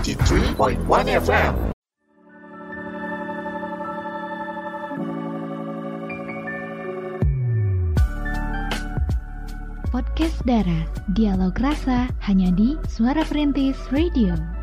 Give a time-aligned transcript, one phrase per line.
[0.00, 0.80] 93.1
[1.20, 1.52] FM.
[9.90, 14.59] Podcast Dara, Dialog Rasa hanya di Suara Perintis Radio.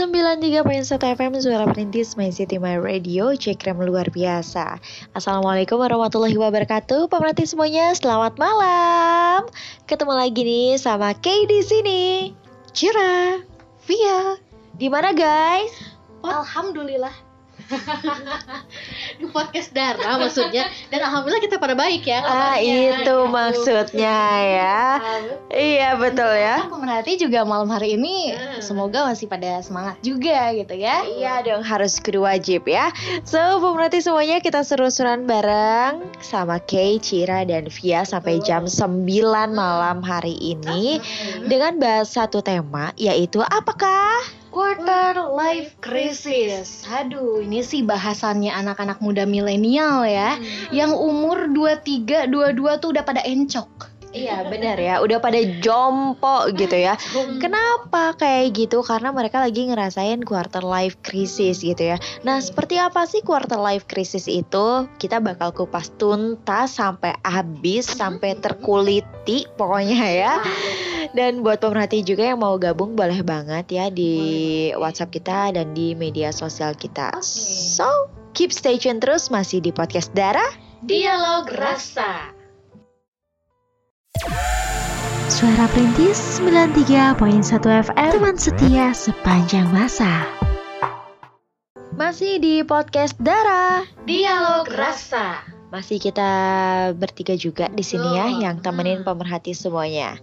[0.00, 4.80] Sembilan tiga poin satu FM Suara Perintis My City My Radio Cekrem luar biasa.
[5.12, 7.12] Assalamualaikum warahmatullahi wabarakatuh.
[7.12, 9.44] Pemerhati semuanya selamat malam.
[9.84, 12.02] Ketemu lagi nih sama Kay di sini.
[12.72, 13.44] Cira
[13.84, 14.40] Via.
[14.80, 15.76] Di mana guys?
[16.24, 17.12] Alhamdulillah
[19.20, 20.66] di podcast darah maksudnya.
[20.90, 22.20] Dan alhamdulillah kita pada baik ya.
[22.24, 23.16] Ah itu gitu.
[23.30, 24.80] maksudnya ya.
[25.50, 26.66] Iya betul ya.
[26.66, 28.32] Pemerhati juga malam hari ini.
[28.34, 28.62] Hmm.
[28.62, 31.02] semoga masih pada semangat juga gitu ya.
[31.06, 32.90] Iya dong harus kudu wajib ya.
[33.26, 39.06] So pemerhati semuanya kita seru-seruan bareng Sama Kay, Cira, dan Via Sampai jam 9
[39.50, 40.98] malam hari ini
[41.46, 44.39] Dengan bahas satu tema yaitu apakah?
[44.50, 46.82] Quarter life crisis.
[46.90, 50.36] Aduh ini sih bahasannya anak-anak muda milenial ya.
[50.74, 53.90] Yang umur 23 22 tuh udah pada encok.
[54.10, 54.98] Iya benar ya.
[54.98, 56.98] Udah pada jompo gitu ya.
[57.38, 58.82] Kenapa kayak gitu?
[58.82, 61.96] Karena mereka lagi ngerasain quarter life crisis gitu ya.
[62.26, 64.90] Nah seperti apa sih quarter life crisis itu?
[64.98, 70.34] Kita bakal kupas tuntas sampai habis Sampai terkuliti pokoknya ya
[71.10, 74.14] Dan buat pemerhati juga yang mau gabung boleh banget ya Di
[74.78, 77.18] WhatsApp kita dan di media sosial kita.
[77.24, 79.28] So keep stay tune terus.
[79.28, 80.44] Masih di podcast Dara.
[80.86, 82.32] Dialog rasa.
[85.30, 87.16] Suara Perintis 93.1
[87.86, 90.26] FM Teman setia sepanjang masa.
[91.94, 93.86] Masih di podcast Dara.
[94.04, 96.30] Dialog rasa Masih kita
[96.98, 100.18] bertiga juga di sini ya yang temenin pemerhati semuanya.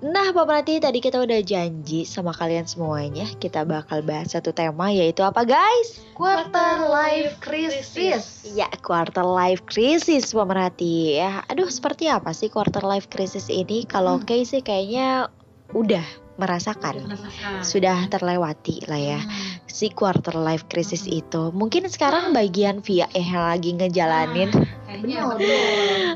[0.00, 5.20] Nah, pemerhati tadi kita udah janji sama kalian semuanya kita bakal bahas satu tema yaitu
[5.20, 6.00] apa guys?
[6.16, 11.44] quarter life crisis Ya, quarter life crisis pemerhati ya.
[11.52, 13.84] Aduh, seperti apa sih quarter life crisis ini?
[13.84, 15.28] Kalau Kay sih kayaknya
[15.76, 17.18] udah merasakan.
[17.60, 19.20] Sudah terlewati lah ya.
[19.66, 21.50] Si quarter life crisis itu.
[21.50, 24.50] Mungkin sekarang bagian via eh yang lagi ngejalanin.
[24.88, 25.36] Benar.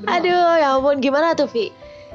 [0.09, 1.03] aduh ya ampun.
[1.03, 1.69] Gimana tuh Vi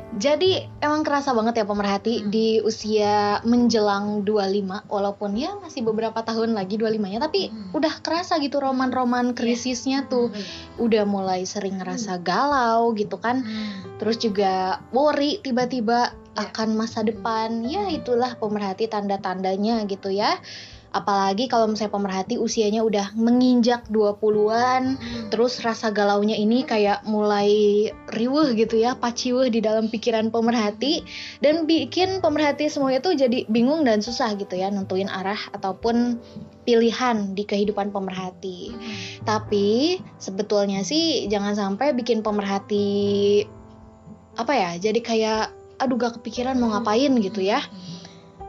[0.07, 6.55] Jadi emang kerasa banget ya pemerhati di usia menjelang 25 walaupun ya masih beberapa tahun
[6.55, 10.31] lagi 25-nya tapi udah kerasa gitu roman-roman krisisnya tuh.
[10.79, 13.43] Udah mulai sering ngerasa galau gitu kan.
[13.99, 17.65] Terus juga worry tiba-tiba akan masa depan.
[17.65, 20.37] Ya itulah pemerhati tanda-tandanya gitu ya.
[20.95, 24.95] Apalagi kalau misalnya pemerhati usianya udah menginjak 20-an
[25.27, 31.03] terus rasa galaunya ini kayak mulai riuh gitu ya paciwuh di dalam pikiran pemerhati
[31.43, 36.23] dan bikin pemerhati semuanya tuh jadi bingung dan susah gitu ya nentuin arah ataupun
[36.63, 38.71] pilihan di kehidupan pemerhati
[39.27, 43.43] tapi sebetulnya sih jangan sampai bikin pemerhati
[44.39, 47.61] apa ya jadi kayak aduh gak kepikiran mau ngapain gitu ya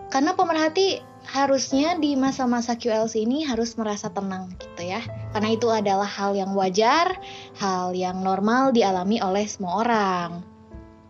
[0.09, 5.05] karena pemerhati harusnya di masa-masa QLC ini harus merasa tenang gitu ya.
[5.37, 7.21] Karena itu adalah hal yang wajar,
[7.61, 10.31] hal yang normal dialami oleh semua orang.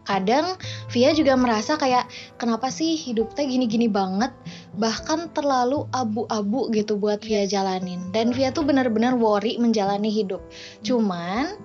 [0.03, 0.57] Kadang
[0.89, 2.09] Via juga merasa kayak
[2.41, 4.33] kenapa sih hidupnya gini-gini banget,
[4.81, 8.03] bahkan terlalu abu-abu gitu buat Via jalanin.
[8.11, 10.43] Dan Via tuh benar-benar worry menjalani hidup.
[10.83, 11.61] Cuman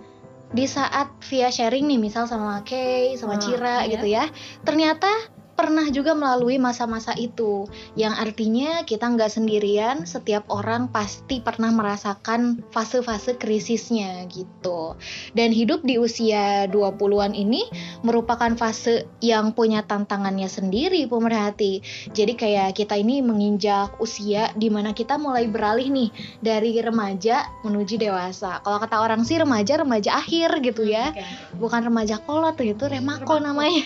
[0.53, 3.89] di saat Via sharing nih misal sama Kay, sama Ah, Cira iya.
[3.97, 4.23] gitu ya,
[4.61, 5.09] ternyata
[5.53, 7.69] pernah juga melalui masa-masa itu.
[7.93, 14.97] Yang artinya kita nggak sendirian setiap orang pasti pernah merasakan fase-fase krisisnya gitu.
[15.37, 17.69] Dan hidup di usia 20-an ini
[18.01, 21.85] merupakan fase yang punya tantangannya sendiri pemerhati.
[22.11, 26.09] Jadi kayak kita ini menginjak usia di mana kita mulai beralih nih
[26.41, 28.59] dari remaja menuju dewasa.
[28.65, 31.13] Kalau kata orang sih remaja remaja akhir gitu ya.
[31.57, 33.35] Bukan remaja kolot itu remako.
[33.43, 33.83] namanya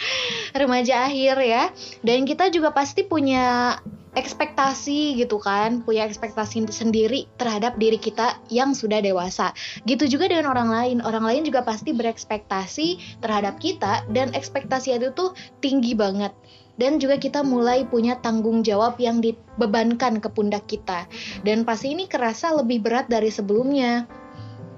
[0.60, 1.64] remaja akhir ya.
[2.00, 3.76] Dan kita juga pasti punya
[4.16, 5.84] ekspektasi gitu kan.
[5.84, 9.52] Punya ekspektasi sendiri terhadap diri kita yang sudah dewasa.
[9.84, 10.98] Gitu juga dengan orang lain.
[11.04, 16.32] Orang lain juga pasti berekspektasi terhadap kita dan ekspektasi itu tuh tinggi banget.
[16.76, 21.08] Dan juga kita mulai punya tanggung jawab yang dibebankan ke pundak kita.
[21.40, 24.04] Dan pasti ini kerasa lebih berat dari sebelumnya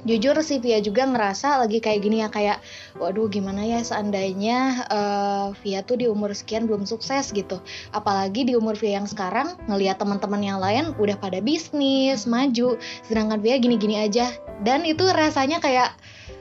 [0.08, 0.34] jujur
[0.64, 2.64] Via juga ngerasa lagi kayak gini ya kayak
[2.96, 7.60] waduh gimana ya seandainya eh, Via tuh di umur sekian belum sukses gitu.
[7.92, 13.44] Apalagi di umur Via yang sekarang ngelihat teman-teman yang lain udah pada bisnis maju sedangkan
[13.44, 14.32] Via gini-gini aja.
[14.64, 15.92] Dan itu rasanya kayak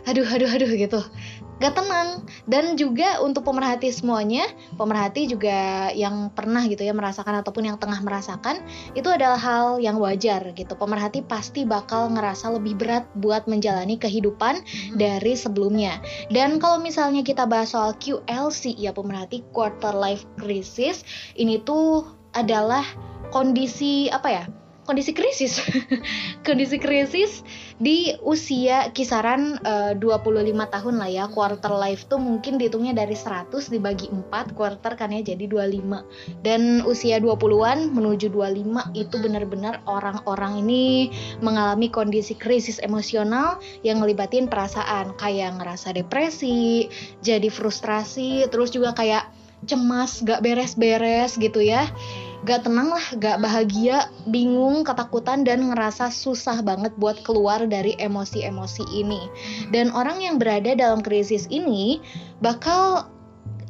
[0.08, 1.04] aduh aduh aduh gitu
[1.62, 2.24] gak tenang.
[2.48, 8.00] Dan juga untuk pemerhati semuanya pemerhati juga yang pernah gitu ya merasakan ataupun yang tengah
[8.04, 8.62] merasakan
[8.94, 10.74] itu adalah hal yang wajar gitu.
[10.78, 14.62] Pemerhati pasti bakal ngerasa lebih berat buat menjalani kehidupan
[14.96, 16.00] dari sebelumnya.
[16.32, 21.04] Dan kalau misalnya kita bahas soal QLC ya pemerhati quarter life crisis
[21.36, 22.06] ini tuh
[22.36, 22.86] adalah
[23.34, 24.44] kondisi apa ya
[24.88, 25.60] kondisi krisis.
[26.48, 27.44] Kondisi krisis
[27.78, 31.26] di usia kisaran eh, 25 tahun lah ya.
[31.28, 36.82] Quarter life tuh mungkin dihitungnya dari 100 dibagi 4 quarter kan ya jadi 25 dan
[36.88, 41.12] usia 20-an menuju 25 itu benar-benar orang-orang ini
[41.44, 45.12] mengalami kondisi krisis emosional yang ngelibatin perasaan.
[45.20, 46.88] Kayak ngerasa depresi
[47.20, 49.28] jadi frustrasi terus juga kayak
[49.66, 51.90] cemas gak beres-beres gitu ya
[52.46, 58.86] gak tenang lah, gak bahagia, bingung, ketakutan, dan ngerasa susah banget buat keluar dari emosi-emosi
[58.94, 59.22] ini.
[59.74, 61.98] Dan orang yang berada dalam krisis ini
[62.44, 63.10] bakal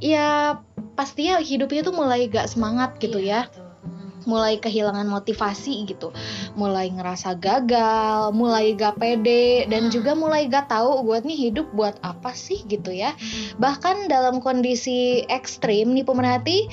[0.03, 0.59] ya
[0.99, 3.47] pastinya hidupnya tuh mulai gak semangat gitu ya.
[4.27, 6.11] mulai kehilangan motivasi gitu,
[6.59, 11.95] mulai ngerasa gagal, mulai gak pede dan juga mulai gak tahu buat nih hidup buat
[12.03, 13.15] apa sih gitu ya.
[13.55, 16.67] Bahkan dalam kondisi ekstrim nih pemerhati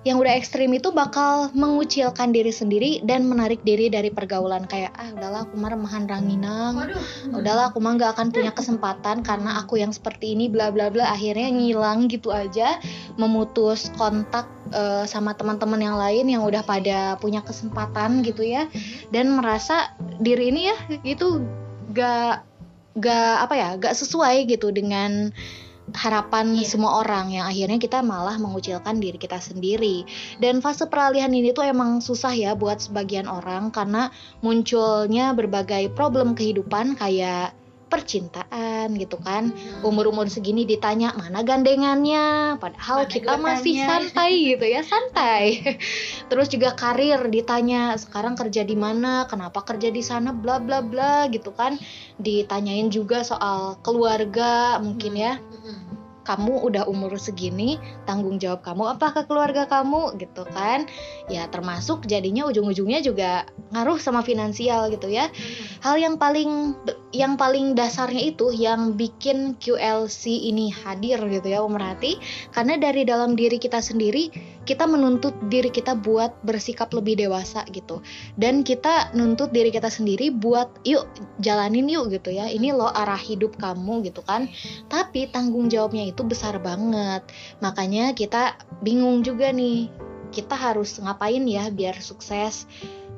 [0.00, 4.64] yang udah ekstrim itu bakal mengucilkan diri sendiri dan menarik diri dari pergaulan.
[4.64, 6.74] Kayak ah udahlah aku mah remahan ranginang
[7.36, 11.12] udahlah aku mah gak akan punya kesempatan karena aku yang seperti ini bla bla bla.
[11.12, 12.80] Akhirnya ngilang gitu aja
[13.20, 18.72] memutus kontak eh, sama teman-teman yang lain yang udah pada punya kesempatan gitu ya.
[19.12, 21.44] Dan merasa diri ini ya itu
[21.92, 22.48] gak
[22.96, 25.28] gak apa ya gak sesuai gitu dengan
[25.94, 30.06] harapan semua orang yang akhirnya kita malah mengucilkan diri kita sendiri.
[30.40, 34.08] Dan fase peralihan ini tuh emang susah ya buat sebagian orang karena
[34.40, 37.54] munculnya berbagai problem kehidupan kayak
[37.90, 39.50] percintaan gitu kan.
[39.82, 42.56] Umur-umur segini ditanya mana gandengannya?
[42.62, 45.60] Padahal Mana kita masih santai gitu ya santai.
[46.30, 49.26] Terus juga karir ditanya sekarang kerja di mana?
[49.26, 50.30] Kenapa kerja di sana?
[50.30, 51.76] Bla bla bla gitu kan.
[52.22, 55.42] Ditanyain juga soal keluarga mungkin ya
[56.30, 60.86] kamu udah umur segini tanggung jawab kamu apa ke keluarga kamu gitu kan?
[61.26, 65.26] Ya termasuk jadinya ujung-ujungnya juga ngaruh sama finansial gitu ya.
[65.82, 66.78] Hal yang paling
[67.10, 72.22] yang paling dasarnya itu yang bikin QLC ini hadir gitu ya pemerhati
[72.54, 74.30] karena dari dalam diri kita sendiri
[74.70, 78.04] kita menuntut diri kita buat bersikap lebih dewasa gitu.
[78.38, 81.10] Dan kita nuntut diri kita sendiri buat yuk
[81.42, 82.46] jalanin yuk gitu ya.
[82.46, 84.46] Ini loh arah hidup kamu gitu kan.
[84.86, 87.24] Tapi tanggung jawabnya itu besar banget.
[87.60, 89.88] Makanya kita bingung juga nih
[90.30, 92.64] kita harus ngapain ya biar sukses?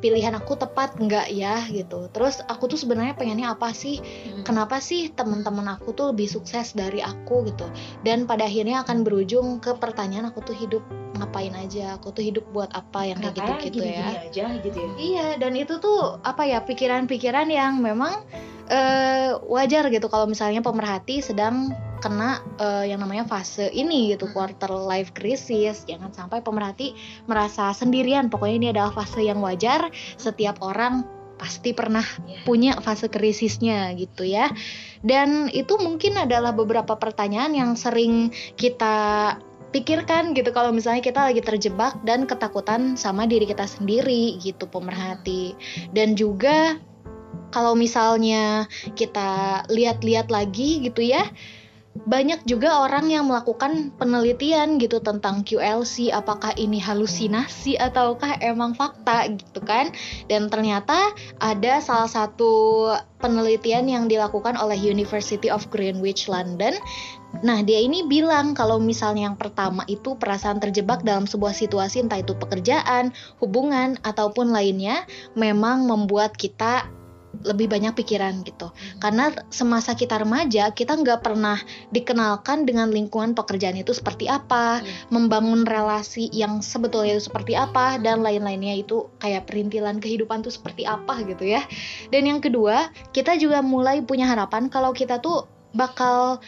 [0.02, 2.10] Pilihan aku tepat nggak ya gitu.
[2.10, 4.02] Terus aku tuh sebenarnya pengennya apa sih?
[4.42, 7.70] Kenapa sih teman-teman aku tuh lebih sukses dari aku gitu?
[8.02, 10.82] Dan pada akhirnya akan berujung ke pertanyaan aku tuh hidup
[11.22, 12.02] ngapain aja?
[12.02, 14.90] Aku tuh hidup buat apa yang kayak gitu Kenapa gitu ya aja gitu ya?
[14.98, 18.26] Iya, dan itu tuh apa ya pikiran-pikiran yang memang
[18.72, 21.70] eh, wajar gitu kalau misalnya pemerhati sedang
[22.02, 25.86] kena eh, yang namanya fase ini gitu quarter life crisis.
[25.86, 26.98] Jangan sampai pemerhati
[27.30, 28.26] merasa sendirian.
[28.28, 29.88] Pokoknya ini adalah fase yang wajar.
[30.18, 31.06] Setiap orang
[31.38, 32.46] pasti pernah Iya.
[32.46, 34.50] punya fase krisisnya gitu ya.
[35.02, 39.38] Dan itu mungkin adalah beberapa pertanyaan yang sering kita
[39.72, 45.56] pikirkan gitu kalau misalnya kita lagi terjebak dan ketakutan sama diri kita sendiri gitu pemerhati
[45.96, 46.76] dan juga
[47.56, 51.24] kalau misalnya kita lihat-lihat lagi gitu ya
[51.92, 59.28] banyak juga orang yang melakukan penelitian gitu tentang QLC apakah ini halusinasi ataukah emang fakta
[59.28, 59.92] gitu kan.
[60.26, 62.52] Dan ternyata ada salah satu
[63.20, 66.74] penelitian yang dilakukan oleh University of Greenwich London.
[67.40, 72.20] Nah, dia ini bilang kalau misalnya yang pertama itu perasaan terjebak dalam sebuah situasi entah
[72.20, 76.88] itu pekerjaan, hubungan ataupun lainnya memang membuat kita
[77.40, 78.70] lebih banyak pikiran gitu.
[79.00, 81.56] Karena semasa kita remaja, kita nggak pernah
[81.90, 88.20] dikenalkan dengan lingkungan pekerjaan itu seperti apa, membangun relasi yang sebetulnya itu seperti apa, dan
[88.20, 91.64] lain-lainnya itu kayak perintilan kehidupan tuh seperti apa gitu ya.
[92.12, 96.40] Dan yang kedua, kita juga mulai punya harapan kalau kita tuh bakal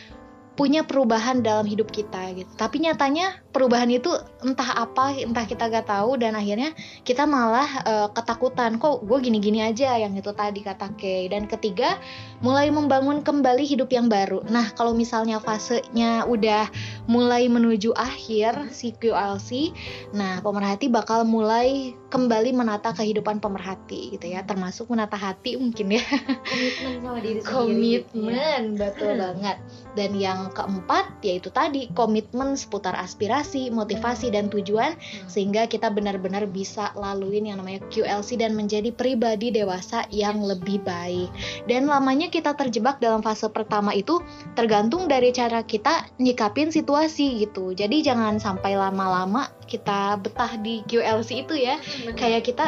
[0.55, 2.51] punya perubahan dalam hidup kita gitu.
[2.55, 4.11] Tapi nyatanya perubahan itu
[4.43, 6.75] entah apa, entah kita gak tahu dan akhirnya
[7.07, 8.83] kita malah eh, ketakutan.
[8.83, 11.31] Kok gue gini-gini aja yang itu tadi kata Kay.
[11.31, 11.97] Dan ketiga,
[12.43, 14.43] mulai membangun kembali hidup yang baru.
[14.51, 16.67] Nah, kalau misalnya fasenya udah
[17.07, 19.71] mulai menuju akhir si QLC,
[20.11, 26.05] nah pemerhati bakal mulai kembali menata kehidupan pemerhati gitu ya, termasuk menata hati mungkin ya
[26.47, 27.51] komitmen sama diri sendiri gitu ya.
[27.59, 29.57] komitmen betul banget
[29.99, 34.97] dan yang keempat yaitu tadi komitmen seputar aspirasi, motivasi dan tujuan
[35.29, 41.29] sehingga kita benar-benar bisa laluin yang namanya QLC dan menjadi pribadi dewasa yang lebih baik.
[41.69, 44.21] Dan lamanya kita terjebak dalam fase pertama itu
[44.57, 47.77] tergantung dari cara kita nyikapin situasi gitu.
[47.77, 51.77] Jadi jangan sampai lama-lama kita betah di QLC itu ya.
[52.17, 52.67] Kayak kita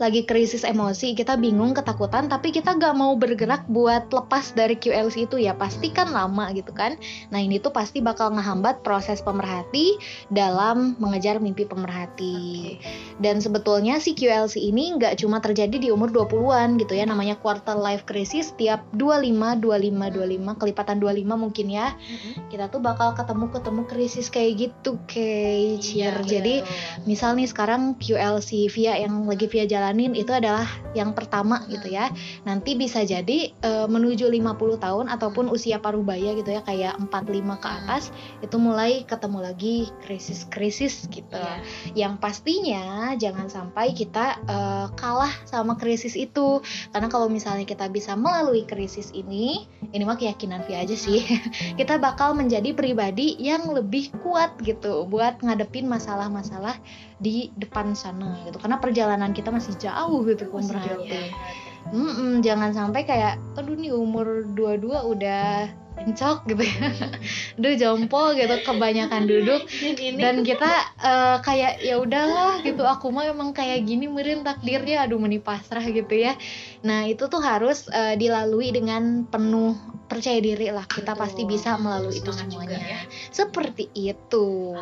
[0.00, 5.28] lagi krisis emosi, kita bingung, ketakutan, tapi kita gak mau bergerak buat lepas dari QLC
[5.28, 6.96] itu ya pasti kan lama gitu kan.
[7.28, 10.00] Nah ini tuh pasti bakal ngehambat proses pemerhati
[10.32, 12.76] dalam mengejar mimpi pemerhati.
[13.20, 17.76] Dan sebetulnya si QLC ini nggak cuma terjadi di umur 20-an gitu ya, namanya quarter
[17.76, 21.92] life crisis tiap 25, 25, 25, kelipatan 25 mungkin ya.
[22.48, 26.54] Kita tuh bakal ketemu-ketemu krisis kayak gitu, kayak Iya, Jadi
[27.04, 30.66] misal nih sekarang QLC via yang lagi via jalanin itu adalah
[30.98, 32.10] yang pertama gitu ya.
[32.42, 37.68] Nanti bisa jadi eh, menuju 50 tahun ataupun usia parubaya gitu ya kayak 45 ke
[37.70, 38.10] atas
[38.42, 41.28] itu mulai ketemu lagi krisis-krisis gitu.
[41.30, 41.62] Iya.
[41.94, 46.58] yang pastinya jangan sampai kita eh, kalah sama krisis itu.
[46.90, 51.22] Karena kalau misalnya kita bisa melalui krisis ini ini mah keyakinan via aja sih
[51.80, 56.80] kita bakal menjadi pribadi yang lebih kuat gitu buat ngadepin masalah-masalah
[57.20, 58.56] di depan sana gitu.
[58.56, 61.30] Karena perjalanan kita masih jauh gitu pemerhati
[61.90, 65.66] Mm-mm, jangan sampai kayak aduh nih umur 22 udah
[66.00, 66.86] encok gitu ya.
[67.58, 69.64] Aduh jompo gitu kebanyakan duduk.
[70.22, 70.70] Dan kita
[71.02, 72.84] eh, kayak ya udahlah gitu.
[72.86, 75.04] Aku mah emang kayak gini mirin takdirnya.
[75.08, 76.36] Aduh meni pasrah gitu ya.
[76.86, 79.74] Nah itu tuh harus eh, dilalui dengan penuh
[80.06, 80.86] percaya diri lah.
[80.88, 81.22] Kita Betul.
[81.26, 82.78] pasti bisa melalui itu Semangat semuanya.
[82.80, 83.00] ya.
[83.34, 84.76] seperti itu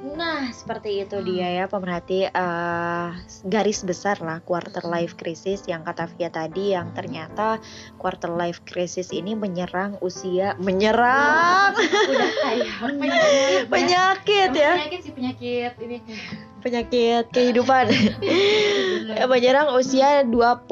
[0.00, 3.08] Nah, seperti itu dia ya pemerhati eh,
[3.44, 7.60] garis besar lah quarter life crisis yang kata Via tadi yang ternyata
[8.00, 11.76] quarter life crisis ini menyerang usia menyerang!
[11.76, 12.80] Udah kayak
[13.72, 14.72] penyakit ya.
[14.80, 15.98] Penyakit sih penyakit ini
[16.60, 17.88] penyakit kehidupan
[19.30, 20.68] menyerang usia 20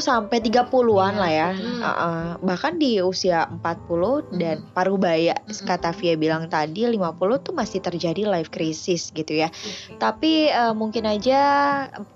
[0.00, 1.48] sampai 30-an lah ya.
[1.52, 1.80] Hmm.
[1.82, 2.24] Uh-uh.
[2.40, 8.48] Bahkan di usia 40 dan parubaya kata Via bilang tadi 50 tuh masih terjadi life
[8.48, 9.52] crisis gitu ya.
[10.00, 11.40] Tapi uh, mungkin aja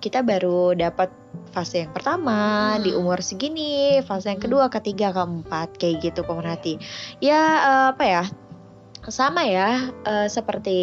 [0.00, 1.12] kita baru dapat
[1.52, 2.38] fase yang pertama
[2.78, 2.84] Hmm.
[2.84, 6.78] di umur segini, fase yang kedua, ketiga, keempat kayak gitu pemerhati.
[7.18, 8.24] Ya uh, apa ya?
[9.08, 10.78] Sama ya eh, seperti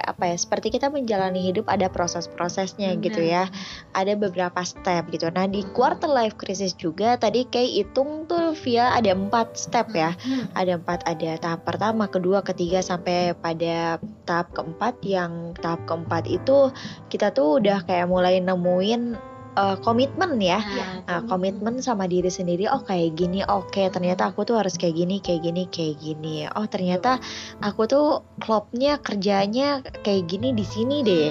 [0.00, 3.48] apa ya seperti kita menjalani hidup ada proses-prosesnya gitu ya.
[3.96, 5.28] Ada beberapa step gitu.
[5.32, 10.12] Nah di quarter life crisis juga tadi kayak hitung tuh via ada empat step ya.
[10.54, 15.00] Ada empat ada tahap pertama kedua ketiga sampai pada tahap keempat.
[15.04, 16.70] Yang tahap keempat itu
[17.08, 20.60] kita tuh udah kayak mulai nemuin eh, komitmen ya
[21.04, 25.20] Nah, komitmen sama diri sendiri, oh kayak gini, oke ternyata aku tuh harus kayak gini,
[25.20, 26.48] kayak gini, kayak gini.
[26.48, 27.20] Oh ternyata
[27.60, 31.30] aku tuh klubnya kerjanya kayak gini di sini deh.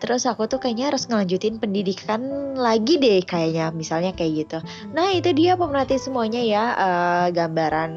[0.00, 4.58] Terus aku tuh kayaknya harus ngelanjutin pendidikan lagi deh kayaknya, misalnya kayak gitu.
[4.94, 7.92] Nah itu dia pemerhati semuanya ya eh, gambaran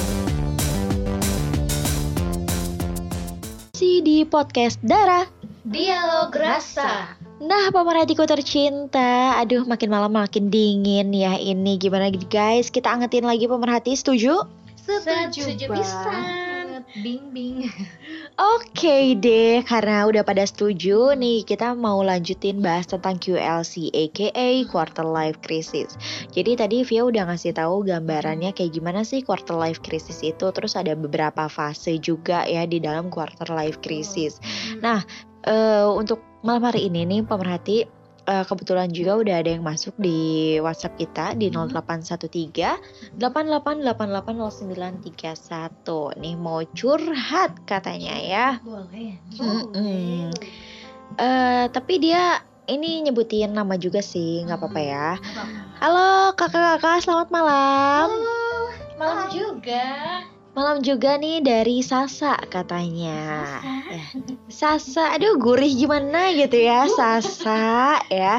[3.76, 5.28] Masih di podcast Dara.
[5.64, 12.94] Dialog rasa Nah pemerhatiku tercinta Aduh makin malam makin dingin ya ini Gimana guys kita
[12.94, 14.46] angetin lagi pemerhati setuju?
[14.84, 15.80] setuju banget.
[15.80, 16.66] pisan
[17.00, 17.64] bing bing
[18.34, 25.06] Oke deh, karena udah pada setuju nih, kita mau lanjutin bahas tentang QLC, aka Quarter
[25.06, 25.94] Life Crisis.
[26.34, 30.74] Jadi tadi Via udah ngasih tahu gambarannya kayak gimana sih Quarter Life Crisis itu, terus
[30.74, 34.42] ada beberapa fase juga ya di dalam Quarter Life Crisis.
[34.82, 35.06] Nah,
[35.46, 37.84] eh, untuk malam hari ini nih pemerhati,
[38.24, 42.76] eh, kebetulan juga udah ada yang masuk di WhatsApp kita di 0813
[43.20, 48.58] 88880931 nih mau curhat katanya ya.
[48.64, 50.30] boleh Mm-mm.
[51.14, 55.20] Eh, tapi dia ini nyebutin nama juga sih, nggak apa-apa ya.
[55.84, 58.08] Halo kakak-kakak, selamat malam.
[58.96, 60.24] Malam juga.
[60.54, 63.18] Malam juga nih dari Sasa katanya.
[63.90, 64.06] Ya.
[64.46, 68.38] Sasa, aduh gurih gimana gitu ya Sasa ya.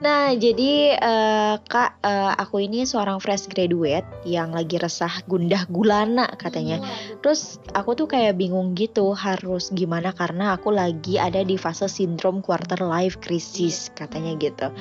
[0.00, 6.24] Nah jadi eh, kak eh, aku ini seorang fresh graduate yang lagi resah gundah gulana
[6.40, 6.80] katanya.
[7.20, 12.40] Terus aku tuh kayak bingung gitu harus gimana karena aku lagi ada di fase sindrom
[12.40, 14.72] quarter life crisis katanya gitu.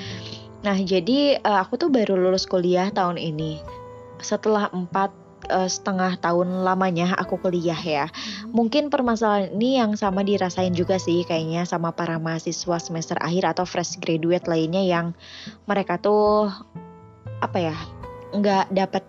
[0.63, 3.59] Nah jadi eh, aku tuh baru lulus kuliah tahun ini.
[4.23, 5.20] Setelah empat
[5.51, 8.07] eh, setengah tahun lamanya aku kuliah ya.
[8.55, 13.67] Mungkin permasalahan ini yang sama dirasain juga sih kayaknya sama para mahasiswa semester akhir atau
[13.67, 15.11] fresh graduate lainnya yang
[15.67, 16.47] mereka tuh
[17.41, 17.75] apa ya
[18.31, 19.03] nggak dapat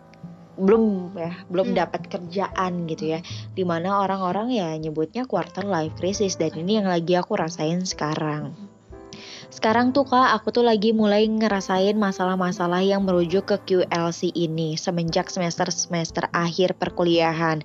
[0.59, 1.79] belum ya belum Hmm.
[1.81, 3.21] dapat kerjaan gitu ya
[3.57, 8.53] di mana orang-orang ya nyebutnya quarter life crisis dan ini yang lagi aku rasain sekarang
[9.53, 15.29] sekarang tuh kak aku tuh lagi mulai ngerasain masalah-masalah yang merujuk ke QLC ini semenjak
[15.29, 17.61] semester-semester akhir perkuliahan.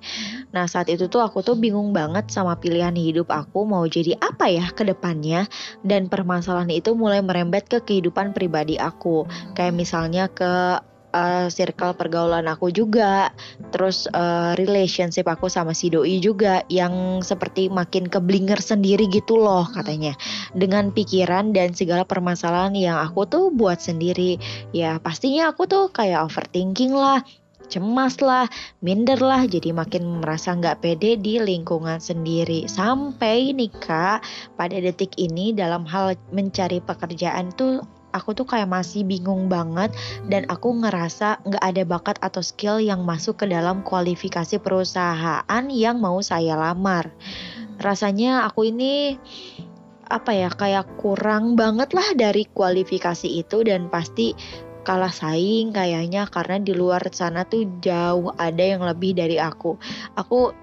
[0.52, 4.52] Nah saat itu tuh aku tuh bingung banget sama pilihan hidup aku mau jadi apa
[4.52, 5.48] ya ke depannya
[5.88, 9.24] dan permasalahan itu mulai merembet ke kehidupan pribadi aku.
[9.56, 10.84] Kayak misalnya ke
[11.18, 13.34] eh, circle pergaulan aku juga.
[13.74, 19.66] Terus eh, relationship aku sama si doi juga yang seperti makin keblinger sendiri gitu loh
[19.74, 20.14] katanya.
[20.54, 24.38] Dengan pikiran dan segala permasalahan yang aku tuh buat sendiri.
[24.72, 27.26] Ya pastinya aku tuh kayak overthinking lah
[27.68, 28.48] cemas lah
[28.80, 29.44] minder lah.
[29.46, 32.66] Jadi makin merasa nggak pede di lingkungan sendiri.
[32.66, 34.24] Sampai nih kak
[34.56, 37.84] pada detik ini dalam hal mencari pekerjaan tuh
[38.18, 39.94] aku tuh kayak masih bingung banget
[40.28, 46.02] dan aku ngerasa nggak ada bakat atau skill yang masuk ke dalam kualifikasi perusahaan yang
[46.02, 47.14] mau saya lamar
[47.78, 49.22] rasanya aku ini
[50.08, 54.34] apa ya kayak kurang banget lah dari kualifikasi itu dan pasti
[54.88, 59.76] kalah saing kayaknya karena di luar sana tuh jauh ada yang lebih dari aku.
[60.16, 60.56] Aku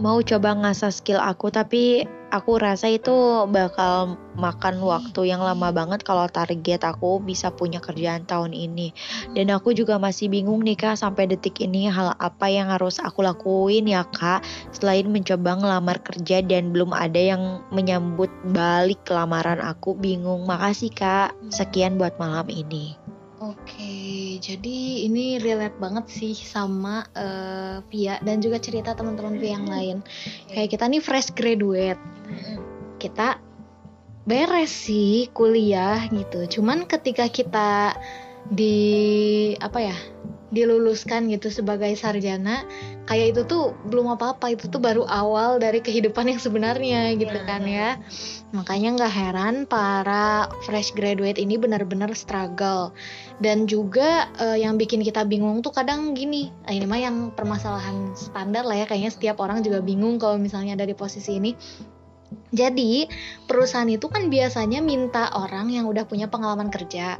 [0.00, 2.04] mau coba ngasah skill aku tapi
[2.34, 8.26] aku rasa itu bakal makan waktu yang lama banget kalau target aku bisa punya kerjaan
[8.28, 8.92] tahun ini.
[9.32, 13.24] Dan aku juga masih bingung nih Kak sampai detik ini hal apa yang harus aku
[13.24, 19.96] lakuin ya Kak selain mencoba ngelamar kerja dan belum ada yang menyambut balik lamaran aku
[19.96, 20.44] bingung.
[20.44, 21.32] Makasih Kak.
[21.48, 23.15] Sekian buat malam ini.
[23.86, 29.70] Oke, jadi ini relate banget sih sama eh, Via dan juga cerita teman-teman Via yang
[29.70, 29.96] lain.
[30.50, 32.02] Kayak kita nih fresh graduate,
[32.98, 33.38] kita
[34.26, 36.58] beres sih kuliah gitu.
[36.58, 37.94] Cuman ketika kita
[38.50, 39.96] di apa ya
[40.54, 42.62] diluluskan gitu sebagai sarjana,
[43.10, 44.54] kayak itu tuh belum apa-apa.
[44.54, 47.98] Itu tuh baru awal dari kehidupan yang sebenarnya gitu kan ya.
[48.54, 52.94] Makanya nggak heran para fresh graduate ini benar-benar struggle.
[53.42, 58.64] Dan juga eh, yang bikin kita bingung tuh kadang gini ini mah yang permasalahan standar
[58.64, 61.52] lah ya kayaknya setiap orang juga bingung kalau misalnya ada di posisi ini
[62.50, 63.10] jadi
[63.46, 67.18] perusahaan itu kan biasanya minta orang yang udah punya pengalaman kerja.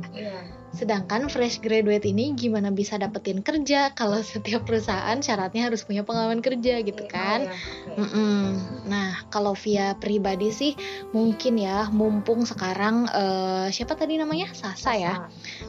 [0.77, 6.45] Sedangkan fresh graduate ini gimana bisa dapetin kerja kalau setiap perusahaan syaratnya harus punya pengalaman
[6.45, 7.49] kerja gitu kan?
[7.97, 8.61] Mm-mm.
[8.87, 10.73] Nah, kalau via pribadi sih
[11.17, 14.53] mungkin ya, mumpung sekarang eh, siapa tadi namanya?
[14.53, 15.15] Sasa ya.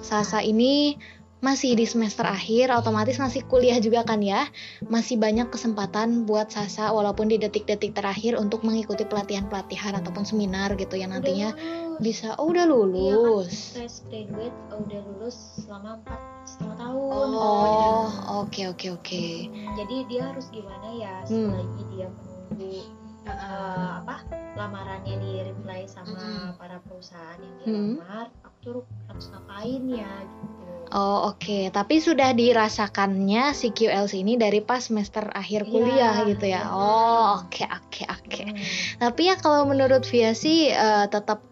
[0.03, 0.99] Sasa ini
[1.37, 4.49] masih di semester akhir, otomatis masih kuliah juga kan ya.
[4.89, 10.97] Masih banyak kesempatan buat Sasa walaupun di detik-detik terakhir untuk mengikuti pelatihan-pelatihan ataupun seminar gitu
[10.97, 11.53] ya nantinya
[12.01, 12.33] bisa.
[12.41, 13.77] Oh udah lulus.
[13.77, 16.19] fresh graduate udah lulus selama empat
[16.49, 17.27] setengah tahun.
[17.37, 18.09] Oh,
[18.45, 19.23] oke oke oke.
[19.77, 21.53] Jadi dia harus gimana ya Hmm.
[21.53, 22.71] selagi dia menunggu
[23.27, 24.23] eh, apa
[24.55, 27.93] lamarannya di reply sama para perusahaan yang dia Hmm.
[27.99, 28.79] lamar, aku tuh
[29.11, 30.56] harus ngapain ya gitu.
[30.93, 36.45] Oh oke, tapi sudah dirasakannya si QLC ini dari pas semester akhir Iya, kuliah gitu
[36.47, 36.63] ya.
[36.63, 36.75] benar.
[36.79, 38.43] Oh oke oke oke.
[38.47, 38.55] Hmm.
[39.01, 41.43] Tapi ya kalau menurut Via sih eh, tetap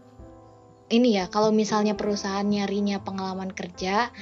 [0.94, 4.14] ini ya kalau misalnya perusahaan nyarinya pengalaman kerja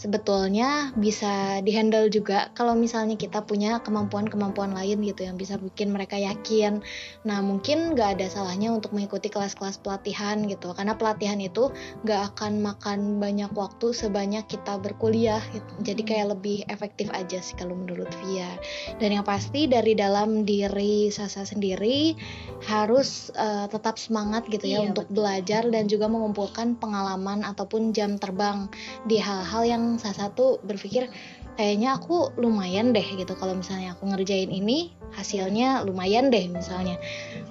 [0.00, 6.16] sebetulnya bisa dihandle juga kalau misalnya kita punya kemampuan-kemampuan lain gitu yang bisa bikin mereka
[6.16, 6.80] yakin.
[7.28, 11.68] Nah mungkin nggak ada salahnya untuk mengikuti kelas-kelas pelatihan gitu karena pelatihan itu
[12.08, 15.92] nggak akan makan banyak waktu sebanyak kita berkuliah gitu.
[15.92, 18.48] Jadi kayak lebih efektif aja sih kalau menurut Via.
[18.96, 22.16] Dan yang pasti dari dalam diri Sasa sendiri
[22.64, 25.16] harus eh, tetap semangat gitu ya Iya, untuk betul.
[25.20, 28.70] belajar dan juga mengumpulkan pengalaman ataupun jam terbang
[29.04, 31.10] di hal-hal yang salah satu berpikir
[31.58, 33.32] kayaknya aku lumayan deh gitu.
[33.34, 37.00] Kalau misalnya aku ngerjain ini hasilnya lumayan deh misalnya.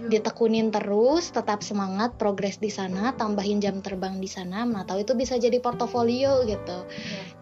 [0.08, 5.13] Ditekunin terus tetap semangat progres di sana tambahin jam terbang di sana mana tahu itu
[5.17, 6.88] bisa jadi portofolio gitu.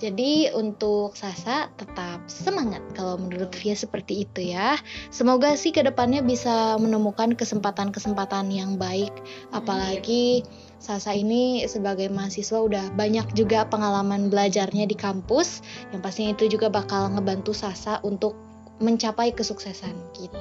[0.01, 4.77] Jadi untuk Sasa tetap semangat kalau menurut Via seperti itu ya.
[5.09, 9.13] Semoga sih ke depannya bisa menemukan kesempatan-kesempatan yang baik.
[9.49, 10.45] Apalagi
[10.77, 16.69] Sasa ini sebagai mahasiswa udah banyak juga pengalaman belajarnya di kampus yang pastinya itu juga
[16.69, 18.37] bakal ngebantu Sasa untuk
[18.77, 20.37] mencapai kesuksesan gitu.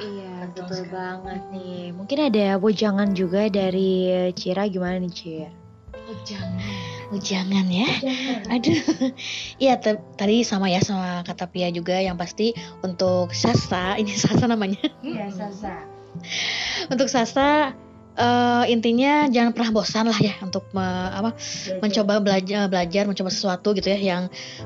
[0.00, 1.96] Iya, betul banget nih.
[1.96, 5.50] Mungkin ada bojangan juga dari Cira gimana nih, Cira?
[6.04, 6.60] Ujangan.
[7.16, 7.88] Ujangan ya.
[8.52, 8.76] Aduh.
[9.62, 9.80] Iya,
[10.18, 12.52] tadi sama ya sama kata Pia juga yang pasti
[12.84, 14.84] untuk Sasa, ini Sasa namanya.
[15.00, 15.88] Iya, Sasa.
[16.92, 17.74] untuk Sasa
[18.14, 21.34] eh, intinya jangan pernah bosan lah ya untuk me- apa
[21.82, 24.22] mencoba belajar belajar mencoba sesuatu gitu ya yang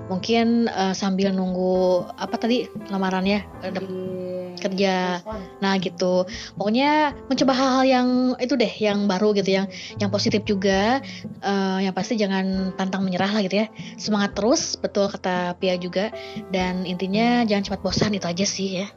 [0.09, 4.09] mungkin eh, sambil nunggu apa tadi lamarannya dap-
[4.59, 5.23] kerja.
[5.63, 6.27] Nah gitu.
[6.59, 8.09] Pokoknya mencoba hal-hal yang
[8.43, 9.67] itu deh yang baru gitu yang
[10.03, 10.99] yang positif juga.
[11.41, 13.67] Eh, yang pasti jangan pantang menyerah lah gitu ya.
[13.97, 16.11] Semangat terus betul kata Pia juga.
[16.51, 18.89] Dan intinya jangan cepat bosan itu aja sih ya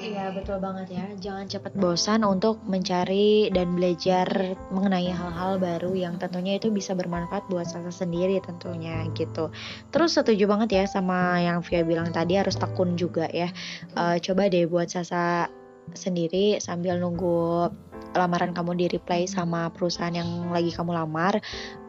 [0.00, 1.06] iya betul banget ya.
[1.18, 4.26] Jangan cepat bosan untuk mencari dan belajar
[4.74, 9.50] mengenai hal-hal baru yang tentunya itu bisa bermanfaat buat Sasa sendiri tentunya gitu.
[9.94, 13.52] Terus setuju banget ya sama yang Via bilang tadi harus tekun juga ya.
[13.94, 15.46] Eh, coba deh buat Sasa
[15.92, 17.68] sendiri sambil nunggu
[18.16, 21.38] lamaran kamu di reply sama perusahaan yang lagi kamu lamar.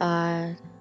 [0.02, 0.75] eh,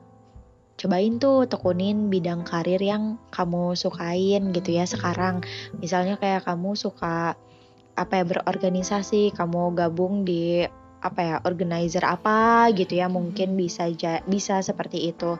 [0.74, 5.42] cobain tuh tekunin bidang karir yang kamu sukain gitu ya sekarang.
[5.78, 7.38] Misalnya kayak kamu suka
[7.94, 10.66] apa ya berorganisasi kamu gabung di
[11.04, 15.38] apa ya organizer apa gitu ya mungkin bisa ja- bisa seperti itu.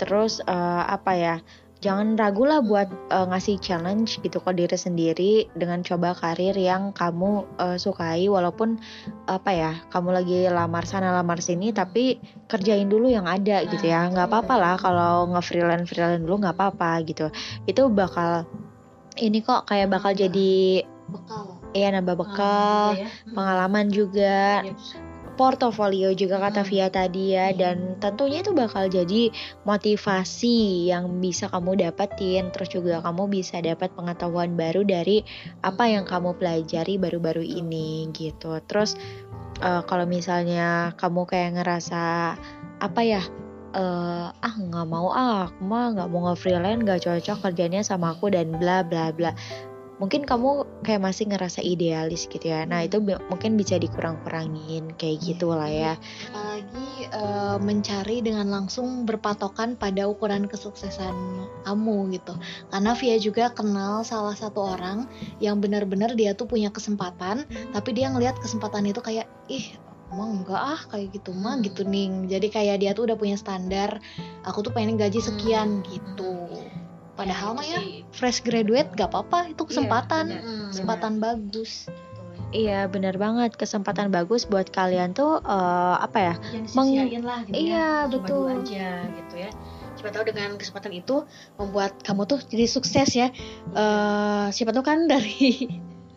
[0.00, 1.34] Terus eh, apa ya
[1.82, 6.94] jangan ragu lah buat eh, ngasih challenge gitu ke diri sendiri dengan coba karir yang
[6.94, 8.30] kamu eh, sukai.
[8.30, 8.78] Walaupun
[9.26, 14.06] apa ya kamu lagi lamar sana lamar sini tapi kerjain dulu yang ada gitu ya.
[14.08, 17.26] Nggak apa-apa lah kalau nge freelance freelance dulu nggak apa-apa gitu.
[17.66, 18.46] Itu bakal
[19.18, 21.60] ini kok kayak bakal jadi Bekal.
[21.76, 23.08] ya nambah bekal ya.
[23.36, 24.64] pengalaman juga
[25.34, 26.70] portofolio juga kata Hmm.
[26.72, 29.32] Via tadi ya dan tentunya itu bakal jadi
[29.66, 35.24] motivasi yang bisa kamu dapetin terus juga kamu bisa dapat pengetahuan baru dari
[35.64, 38.60] apa yang kamu pelajari baru-baru ini gitu.
[38.68, 38.94] Terus
[39.60, 42.36] eh, kalau misalnya kamu kayak ngerasa
[42.82, 43.22] apa ya
[43.72, 48.28] eh, ah nggak mau ah aku mah nggak mau nge-freelance nggak cocok kerjanya sama aku
[48.32, 49.32] dan bla bla bla
[50.02, 52.66] mungkin kamu kayak masih ngerasa idealis gitu ya.
[52.66, 55.94] Nah itu bi- mungkin bisa dikurang-kurangin kayak gitu lah ya.
[56.26, 61.14] Apalagi eh, mencari dengan langsung berpatokan pada ukuran kesuksesan
[61.62, 62.34] kamu gitu.
[62.74, 65.06] Karena Via juga kenal salah satu orang
[65.38, 69.78] yang benar-benar dia tuh punya kesempatan tapi dia ngelihat kesempatan itu kayak ih
[70.10, 72.26] emang enggak ah kayak gitu mah gitu ning.
[72.26, 74.02] Jadi kayak dia tuh udah punya standar
[74.42, 76.42] aku tuh pengen gaji sekian gitu
[77.22, 77.80] padahal mah ya
[78.10, 80.68] fresh graduate gak apa-apa itu kesempatan benar.
[80.74, 81.86] kesempatan bagus
[82.52, 86.34] iya benar banget kesempatan bagus buat kalian tuh eh, apa ya
[86.76, 87.86] Meng- lah gitu Iya, ya.
[88.04, 88.44] Coba betul.
[88.44, 89.50] dulu aja gitu ya.
[89.92, 91.16] Siapa tahu dengan kesempatan itu
[91.56, 93.28] membuat kamu tuh jadi sukses ya.
[93.72, 95.68] Eh siapa tahu kan dari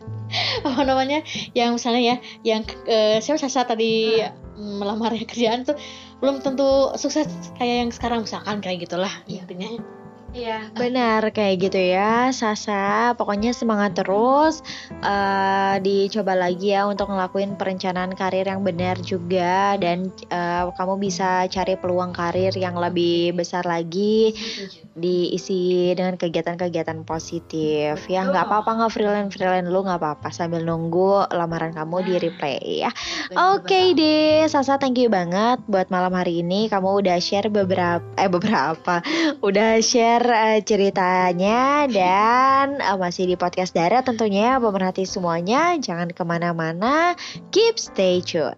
[0.68, 1.22] apa namanya
[1.54, 5.78] yang misalnya ya yang eh, siapa Sasa tadi mm, melamar ya kerjaan tuh
[6.20, 9.80] belum tentu sukses kayak yang sekarang misalkan kayak gitulah intinya.
[10.36, 13.16] Iya, benar kayak gitu ya, Sasa.
[13.16, 14.60] Pokoknya semangat terus.
[15.00, 19.80] eh dicoba lagi ya untuk ngelakuin perencanaan karir yang benar juga.
[19.80, 24.36] Dan eh, kamu bisa cari peluang karir yang lebih besar lagi
[24.96, 27.96] diisi dengan kegiatan-kegiatan positif.
[28.12, 30.28] Ya nggak apa-apa nggak freelance freelance lu nggak apa-apa.
[30.36, 32.92] Sambil nunggu lamaran kamu di replay ya.
[33.56, 36.68] Oke deh, Sasa thank you banget buat malam hari ini.
[36.68, 39.00] Kamu udah share beberapa eh beberapa.
[39.40, 45.78] Udah share eh, ceritanya dan eh, masih di podcast Dara tentunya pemerhati semuanya.
[45.78, 47.14] Jangan ke mana-mana
[47.52, 48.58] keep stay tune.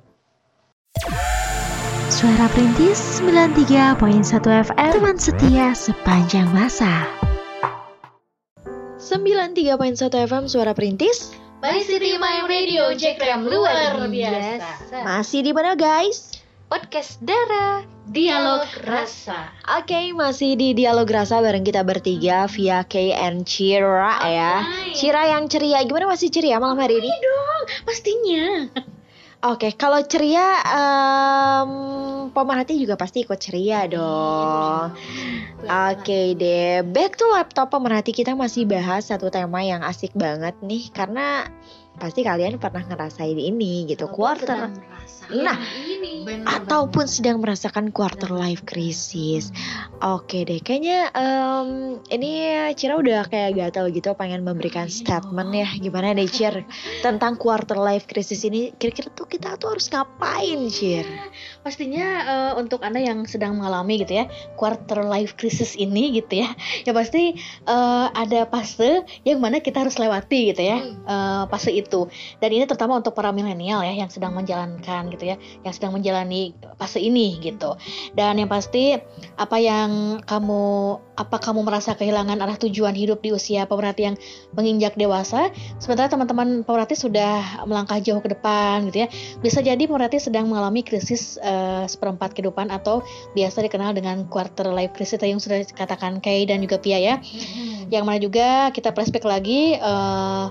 [2.07, 3.99] Suara Perintis 93.1
[4.41, 7.05] FM Teman setia sepanjang masa.
[8.97, 9.75] 93.1
[10.25, 14.61] FM Suara Perintis Bali City My Radio Jack Rem luar biasa.
[15.01, 16.36] Masih di mana guys?
[16.67, 24.19] Podcast Dara dialog rasa Oke, masih di dialog rasa bareng kita bertiga via KN Cira
[24.27, 24.67] ya.
[24.91, 27.11] Cira yang ceria, gimana masih ceria malam hari ini?
[27.87, 28.67] Pastinya.
[29.47, 31.71] Oke, kalau ceria em,
[32.35, 34.91] pemerhati juga pasti ikut ceria dong.
[35.63, 40.91] Oke deh, back to laptop pemerhati kita masih bahas satu tema yang asik banget nih
[40.91, 41.47] karena
[41.97, 44.69] pasti kalian pernah ngerasain ini gitu quarter.
[45.33, 45.57] Nah,
[46.47, 49.49] ataupun sedang merasakan quarter life crisis.
[50.03, 55.67] Oke deh, kayaknya em, ini Cira udah kayak gatel gitu pengen memberikan statement ya.
[55.79, 56.67] Gimana deh Cir
[57.05, 58.75] tentang quarter life crisis ini?
[58.75, 61.07] Kira-kira tuh kita tuh harus ngapain Cir?
[61.67, 66.55] Pastinya eh, untuk anda yang sedang mengalami gitu ya quarter life crisis ini gitu ya
[66.87, 67.35] ya pasti
[67.67, 72.07] eh, ada fase yang mana kita harus lewati gitu ya eh, fase itu.
[72.39, 75.35] Dan ini terutama untuk para milenial ya yang sedang menjalankan gitu ya
[75.67, 77.75] yang sedang menjalani fase ini gitu.
[78.15, 78.95] Dan yang pasti
[79.35, 84.15] apa yang kamu apa kamu merasa kehilangan arah tujuan hidup di usia pemerhati yang
[84.53, 85.49] menginjak dewasa?
[85.81, 89.07] Sementara teman-teman pemerhati sudah melangkah jauh ke depan gitu ya.
[89.41, 93.01] Bisa jadi pemerhati sedang mengalami krisis eh, seperempat kehidupan atau
[93.33, 97.15] biasa dikenal dengan quarter life crisis yang sudah dikatakan Kay dan juga Pia ya.
[97.89, 100.45] Yang mana juga kita flashback lagi eh,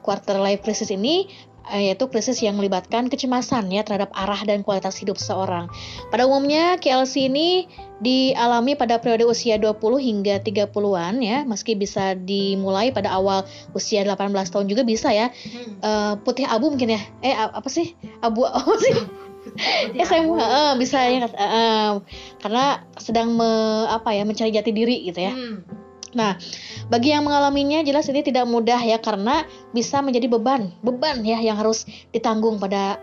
[0.00, 1.28] quarter life crisis ini
[1.70, 5.68] eh, yaitu krisis yang melibatkan kecemasan ya terhadap arah dan kualitas hidup seseorang.
[6.08, 7.68] Pada umumnya KLC ini
[8.00, 13.44] dialami pada periode usia 20 hingga 30-an ya, meski bisa dimulai pada awal
[13.76, 15.28] usia 18 tahun juga bisa ya.
[15.84, 17.00] Eh, putih abu mungkin ya.
[17.20, 17.92] Eh apa sih?
[18.24, 18.96] Abu apa sih?
[20.00, 21.92] SMA eh, bisa ya eh,
[22.40, 25.32] karena sedang me- apa ya mencari jati diri gitu ya.
[26.10, 26.34] Nah,
[26.90, 31.54] bagi yang mengalaminya jelas ini tidak mudah ya karena bisa menjadi beban, beban ya yang
[31.54, 32.98] harus ditanggung pada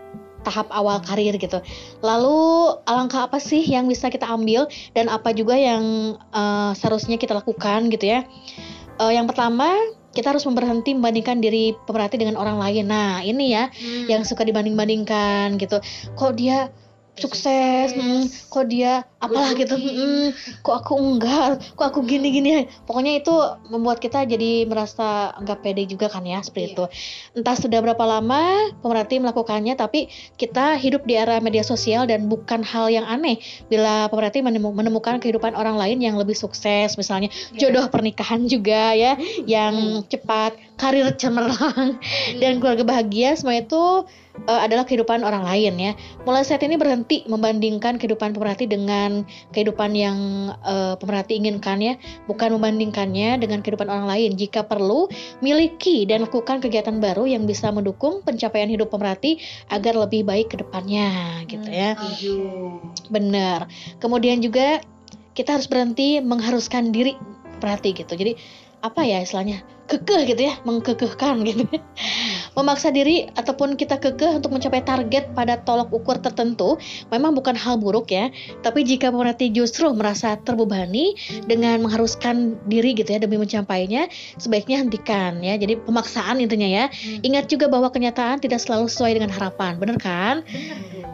[0.46, 1.58] tahap awal karir gitu.
[2.04, 2.38] Lalu
[2.86, 7.88] alangkah apa sih yang bisa kita ambil dan apa juga yang eh, seharusnya kita lakukan
[7.92, 8.20] gitu ya?
[8.98, 9.72] Eh, yang pertama
[10.12, 12.88] kita harus berhenti membandingkan diri pemerhati dengan orang lain.
[12.88, 13.70] Nah, ini ya
[14.08, 15.78] yang suka dibanding-bandingkan gitu.
[16.16, 16.72] Kok dia
[17.18, 22.70] sukses, mm, kok dia apalah gitu, mm, kok aku enggak, kok aku gini-gini.
[22.86, 23.34] Pokoknya itu
[23.68, 26.84] membuat kita jadi merasa enggak pede juga kan ya seperti itu.
[27.34, 30.06] Entah sudah berapa lama pemerhati melakukannya, tapi
[30.38, 35.18] kita hidup di era media sosial dan bukan hal yang aneh bila pemerhati menemu- menemukan
[35.18, 37.28] kehidupan orang lain yang lebih sukses, misalnya
[37.58, 41.98] jodoh pernikahan juga ya, yang cepat, karir cemerlang,
[42.38, 43.34] dan keluarga bahagia.
[43.34, 44.06] Semua itu
[44.46, 45.92] eh, adalah kehidupan orang lain ya.
[46.22, 50.18] Mulai saat ini berhenti membandingkan kehidupan pemerhati dengan kehidupan yang
[50.62, 51.94] eh, pemerhati inginkan ya,
[52.30, 54.38] bukan membandingkannya dengan kehidupan orang lain.
[54.38, 55.10] Jika perlu,
[55.42, 59.40] miliki dan lakukan kegiatan baru yang bisa mendukung pencapaian hidup pemerhati
[59.72, 61.98] agar lebih baik ke depannya gitu ya.
[63.08, 63.66] Bener.
[63.98, 64.82] Kemudian juga
[65.38, 67.14] kita harus berhenti mengharuskan diri
[67.62, 68.14] perhati gitu.
[68.14, 68.34] Jadi
[68.78, 71.64] apa ya istilahnya kekeh gitu ya mengkekehkan gitu.
[72.52, 76.76] Memaksa diri ataupun kita kekeh untuk mencapai target pada tolok ukur tertentu
[77.08, 78.28] memang bukan hal buruk ya.
[78.60, 81.16] Tapi jika pemerhati justru merasa terbebani
[81.48, 85.56] dengan mengharuskan diri gitu ya demi mencapainya sebaiknya hentikan ya.
[85.56, 86.84] Jadi pemaksaan intinya ya.
[87.24, 90.44] Ingat juga bahwa kenyataan tidak selalu sesuai dengan harapan bener kan?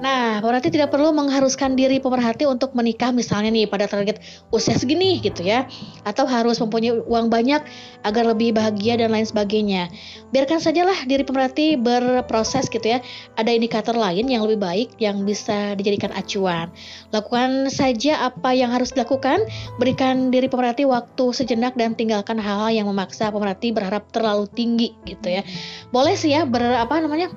[0.02, 4.18] Nah, pemerhati tidak perlu mengharuskan diri pemerhati untuk menikah misalnya nih pada target
[4.50, 5.70] usia segini gitu ya.
[6.02, 7.62] Atau harus mempunyai uang banyak
[8.02, 9.92] agar lebih bahagia dan lain sebagainya.
[10.30, 13.02] Biarkan sajalah diri pemerhati berproses gitu ya.
[13.36, 16.70] Ada indikator lain yang lebih baik yang bisa dijadikan acuan.
[17.10, 19.44] Lakukan saja apa yang harus dilakukan,
[19.76, 25.40] berikan diri pemerhati waktu sejenak dan tinggalkan hal-hal yang memaksa pemerhati berharap terlalu tinggi gitu
[25.40, 25.42] ya.
[25.90, 27.32] Boleh sih ya ber apa namanya?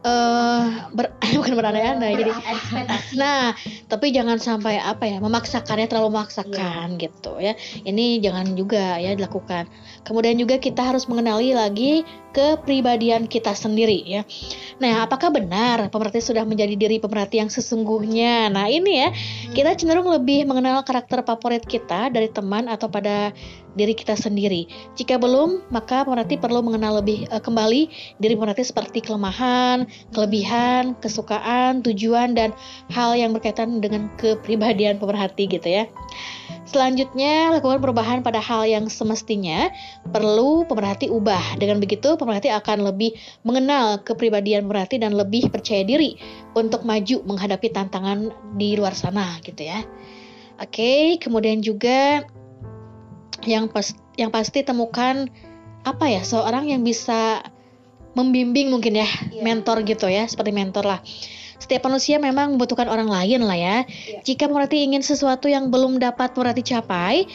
[0.00, 0.64] Eh
[0.96, 2.32] ber, bukan berandai-andai jadi
[3.20, 3.52] nah
[3.90, 7.58] tapi jangan sampai apa ya memaksakannya terlalu memaksakan gitu ya.
[7.82, 9.66] Ini jangan juga ya dilakukan.
[10.06, 14.22] Kemudian juga kita harus mengenali lagi kepribadian kita sendiri ya.
[14.78, 18.46] Nah apakah benar pemerhati sudah menjadi diri pemerhati yang sesungguhnya?
[18.54, 19.08] Nah ini ya
[19.50, 23.34] kita cenderung lebih mengenal karakter favorit kita dari teman atau pada
[23.74, 24.66] diri kita sendiri.
[24.98, 31.82] Jika belum, maka pemerhati perlu mengenal lebih eh, kembali diri pemerhati seperti kelemahan, kelebihan, kesukaan,
[31.86, 32.50] tujuan dan
[32.90, 35.84] hal yang berkaitan dengan kepribadian pemerhati gitu ya.
[36.70, 39.74] Selanjutnya, lakukan perubahan pada hal yang semestinya
[40.14, 41.58] perlu pemerhati ubah.
[41.58, 46.14] Dengan begitu, pemerhati akan lebih mengenal kepribadian pemerhati dan lebih percaya diri
[46.54, 49.82] untuk maju menghadapi tantangan di luar sana gitu ya.
[50.62, 52.22] Oke, kemudian juga
[53.44, 55.28] yang pas yang pasti temukan
[55.84, 57.40] apa ya seorang yang bisa
[58.12, 59.08] membimbing mungkin ya
[59.40, 61.00] mentor gitu ya seperti mentor lah.
[61.60, 63.76] Setiap manusia memang membutuhkan orang lain lah ya.
[64.24, 67.28] Jika pemerhati ingin sesuatu yang belum dapat pemerhati capai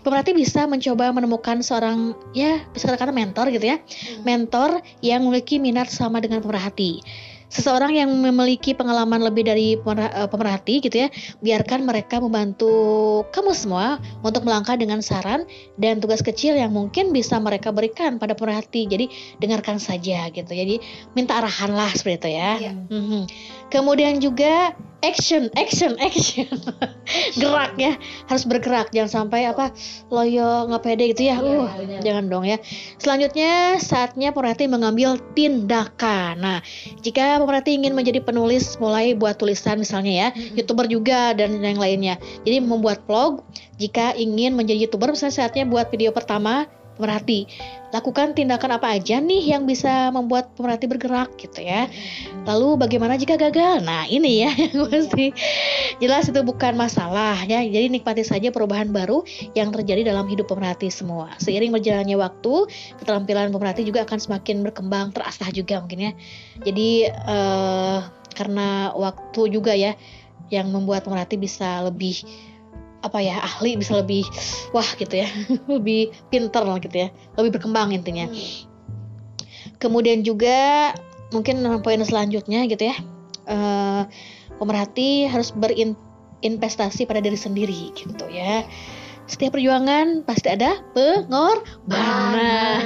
[0.00, 3.78] pemerhati bisa mencoba menemukan seorang ya bisa katakan mentor gitu ya.
[4.24, 7.00] Mentor yang memiliki minat sama dengan pemerhati
[7.48, 11.08] seseorang yang memiliki pengalaman lebih dari eh, pemerhati gitu ya,
[11.42, 12.72] biarkan mereka membantu
[13.30, 15.46] kamu semua untuk melangkah dengan saran
[15.78, 18.88] dan tugas kecil yang mungkin bisa mereka berikan pada pemerhati.
[18.88, 19.06] Jadi
[19.38, 20.50] dengarkan saja gitu.
[20.50, 20.80] Jadi
[21.12, 22.52] minta arahan lah seperti itu ya.
[22.60, 22.72] Iya.
[22.88, 23.22] Mhm.
[23.70, 26.48] Kemudian juga action, action, action.
[27.38, 27.94] Gerak ya,
[28.26, 28.90] harus bergerak.
[28.90, 29.70] Jangan sampai apa
[30.10, 31.38] loyo nggak pede gitu ya.
[31.38, 31.70] Uh,
[32.02, 32.58] jangan dong ya.
[32.98, 36.42] Selanjutnya saatnya pemerhati mengambil tindakan.
[36.42, 36.58] Nah,
[37.00, 42.18] jika pemerhati ingin menjadi penulis, mulai buat tulisan misalnya ya, youtuber juga dan yang lainnya.
[42.42, 43.46] Jadi membuat vlog.
[43.76, 46.64] Jika ingin menjadi youtuber, misalnya saatnya buat video pertama
[46.96, 47.46] pemerhati.
[47.94, 51.86] Lakukan tindakan apa aja nih yang bisa membuat pemerhati bergerak gitu ya.
[52.44, 53.84] Lalu bagaimana jika gagal?
[53.84, 55.30] Nah ini ya yang pasti
[56.02, 57.62] jelas itu bukan masalah ya.
[57.62, 59.22] Jadi nikmati saja perubahan baru
[59.54, 61.32] yang terjadi dalam hidup pemerhati semua.
[61.38, 62.68] Seiring berjalannya waktu,
[63.00, 66.12] keterampilan pemerhati juga akan semakin berkembang, terasah juga mungkin ya.
[66.64, 67.98] Jadi eh,
[68.36, 69.96] karena waktu juga ya
[70.52, 72.22] yang membuat pemerhati bisa lebih
[73.06, 74.26] apa ya ahli bisa lebih
[74.74, 75.28] wah gitu ya.
[75.78, 77.08] Lebih pinter lah gitu ya.
[77.38, 78.26] Lebih berkembang intinya.
[79.78, 80.90] Kemudian juga
[81.30, 82.96] mungkin poin selanjutnya gitu ya
[83.50, 84.02] eh,
[84.58, 88.62] pemerhati harus berinvestasi pada diri sendiri gitu ya
[89.26, 92.82] setiap perjuangan pasti ada pengorbanan.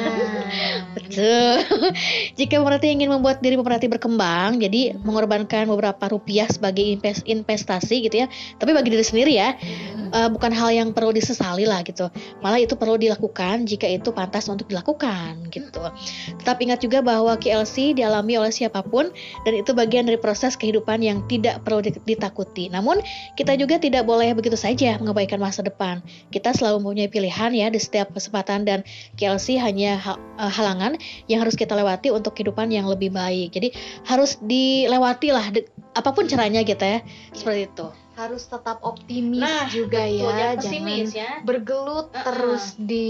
[0.97, 1.55] Betul.
[2.39, 8.25] Jika pemerhati ingin membuat diri pemerhati berkembang jadi mengorbankan beberapa rupiah sebagai invest- investasi gitu
[8.25, 8.27] ya
[8.57, 9.55] tapi bagi diri sendiri ya
[10.11, 12.09] eh, bukan hal yang perlu disesali lah gitu.
[12.41, 15.83] Malah itu perlu dilakukan jika itu pantas untuk dilakukan gitu.
[16.41, 19.13] Tetap ingat juga bahwa KLC dialami oleh siapa pun
[19.45, 22.73] dan itu bagian dari proses kehidupan yang tidak perlu di- ditakuti.
[22.73, 23.03] Namun
[23.37, 27.79] kita juga tidak boleh begitu saja mengabaikan masa depan kita selalu mempunyai pilihan ya di
[27.83, 28.87] setiap kesempatan dan
[29.19, 33.53] KLC hanya ha- eh, halangan yang harus kita lewati untuk kehidupan yang lebih baik.
[33.53, 33.75] Jadi
[34.07, 35.47] harus dilewati lah
[35.95, 37.03] apa pun caranya gitu ya.
[37.35, 37.87] Seperti itu
[38.21, 41.31] harus tetap optimis Nah, juga Betul, ya jangan pesimis ya.
[41.41, 42.25] bergelut Uh-uh.
[42.27, 43.09] terus di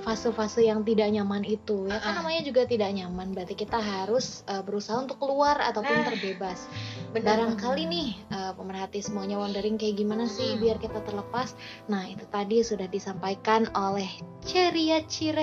[0.00, 1.84] fase-fase yang tidak nyaman itu.
[1.86, 2.16] Ya kan Uh-uh.
[2.22, 6.68] namanya juga tidak nyaman berarti kita harus uh, berusaha untuk keluar ataupun Nah, terbebas.
[7.12, 11.56] benar barangkali nih uh, pemerhati semuanya wondering kayak gimana sih biar kita terlepas.
[11.86, 14.08] Nah itu tadi sudah disampaikan oleh
[14.44, 15.42] ceria cira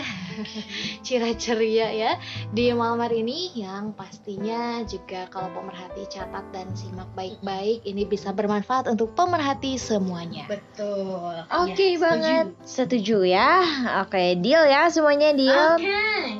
[1.06, 2.12] cira ceria ya
[2.50, 8.32] di malam hari ini yang pastinya juga kalau pemerhati catat dan simak baik-baik ini bisa
[8.32, 13.62] bermanfaat untuk pemerhati semuanya betul Oke banget, setuju ya.
[14.04, 15.78] Oke, deal ya semuanya deal.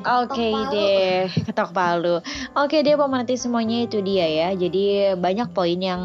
[0.04, 0.74] Oke Ketok palu.
[0.74, 2.16] deh, ketok palu.
[2.58, 4.50] Oke deh pemerhati semuanya itu dia ya.
[4.58, 6.02] Jadi banyak poin yang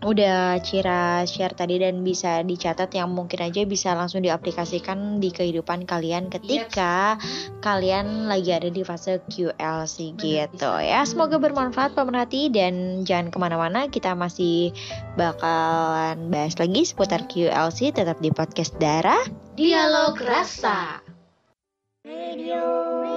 [0.00, 5.84] udah Cira share tadi dan bisa dicatat yang mungkin aja bisa langsung diaplikasikan di kehidupan
[5.84, 7.20] kalian ketika
[7.60, 11.04] kalian lagi ada di fase QLC gitu ya.
[11.04, 13.92] Semoga bermanfaat pemerhati dan jangan ke mana-mana.
[13.92, 14.72] Kita masih
[15.20, 19.20] bakalan bahas lagi seputar QLC tetap di podcast Dara.
[19.60, 21.04] dialog rasa.
[22.00, 23.09] Suara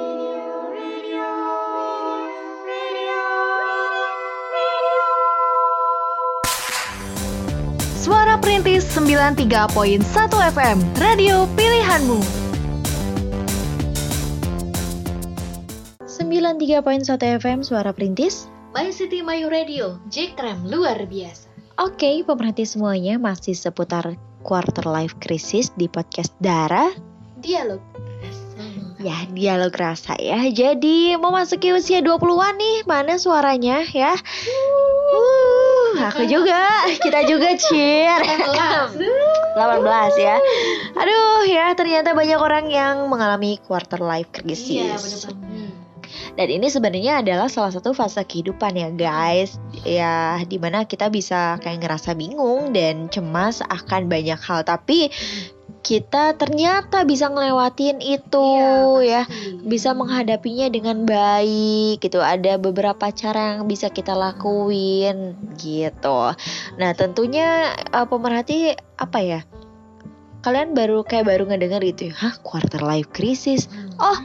[8.74, 10.02] Perintis 93.1
[10.50, 12.18] FM, radio pilihanmu.
[16.10, 17.06] 93.1
[17.38, 18.50] FM Suara Perintis.
[18.74, 25.70] by City Mayu Radio Jekrem luar biasa Oke, pemerhati semuanya masih seputar quarter life crisis
[25.78, 26.90] di podcast Dara.
[27.46, 27.78] dialog
[28.98, 30.50] Ya, dialog rasa ya.
[30.50, 34.18] Jadi mau masuki usia 20-an nih, mana suaranya ya?
[35.14, 35.43] Uh,
[36.00, 38.22] aku juga, kita juga cheer.
[38.24, 38.98] 18
[40.28, 40.38] ya.
[40.98, 45.30] Aduh ya, ternyata banyak orang yang mengalami quarter life crisis.
[46.34, 51.62] Dan ini sebenarnya adalah salah satu fase kehidupan ya guys Ya di mana kita bisa
[51.62, 55.14] kayak ngerasa bingung dan cemas akan banyak hal Tapi
[55.84, 58.48] kita ternyata bisa ngelewatin itu
[59.04, 59.28] ya.
[59.68, 62.24] Bisa menghadapinya dengan baik gitu.
[62.24, 66.32] Ada beberapa cara yang bisa kita lakuin gitu.
[66.80, 69.42] Nah tentunya eh, pemerhati apa ya?
[70.44, 73.72] Kalian baru kayak baru ngedenger gitu ya Hah quarter life crisis?
[74.00, 74.20] Oh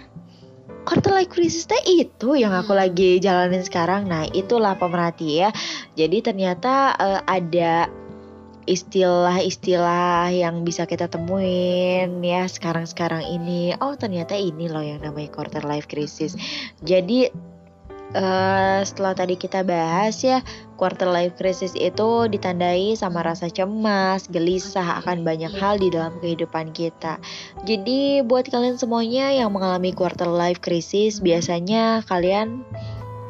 [0.88, 2.80] quarter life crisis teh itu yang aku Hmm.
[2.80, 4.08] lagi jalanin sekarang.
[4.08, 5.52] Nah, itulah pemerhati ya.
[6.00, 7.92] Jadi ternyata eh, ada
[8.68, 13.72] istilah-istilah yang bisa kita temuin ya sekarang-sekarang ini.
[13.80, 16.36] Oh, ternyata ini loh yang namanya quarter life crisis.
[16.84, 17.32] Jadi
[18.12, 20.44] eh, setelah tadi kita bahas ya,
[20.76, 26.76] quarter life crisis itu ditandai sama rasa cemas, gelisah akan banyak hal di dalam kehidupan
[26.76, 27.16] kita.
[27.64, 32.60] Jadi buat kalian semuanya yang mengalami quarter life crisis, biasanya kalian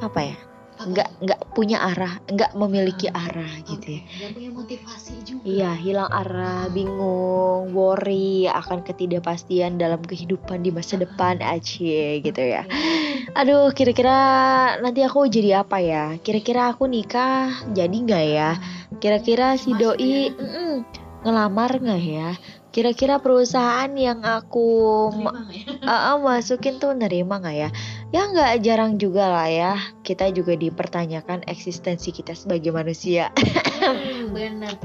[0.03, 0.48] apa ya?
[0.79, 5.43] Nggak nggak punya arah nggak memiliki arah gitu ya Gak punya motivasi juga.
[5.47, 12.67] Iya, hilang arah, bingung, worry akan ketidakpastian dalam kehidupan di masa depan aja gitu ya.
[13.39, 14.19] Aduh, kira-kira
[14.83, 16.19] nanti aku jadi apa ya?
[16.21, 18.51] Kira-kira aku nikah jadi nggak ya?
[18.99, 20.83] Kira-kira si doi mm-mm,
[21.23, 22.31] ngelamar nggak ya?
[22.79, 25.35] Kira-kira perusahaan yang aku ma-
[25.83, 27.71] uh, uh, masukin tuh nerima nggak ya?
[28.15, 29.75] Ya nggak jarang juga lah ya.
[30.07, 33.35] Kita juga dipertanyakan eksistensi kita sebagai manusia
[34.31, 34.79] Bener.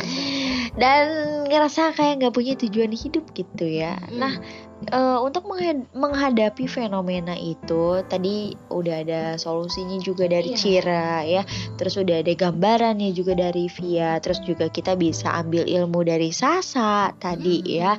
[0.82, 1.06] dan
[1.46, 4.02] ngerasa kayak nggak punya tujuan hidup gitu ya.
[4.10, 4.42] Nah,
[4.90, 10.60] eh, untuk mengha- menghadapi fenomena itu tadi udah ada solusinya juga dari Iya.
[10.60, 11.44] Cira ya.
[11.80, 14.18] Terus udah ada gambarannya juga dari Via.
[14.20, 17.96] Terus juga kita bisa ambil ilmu dari Sasa tadi ya.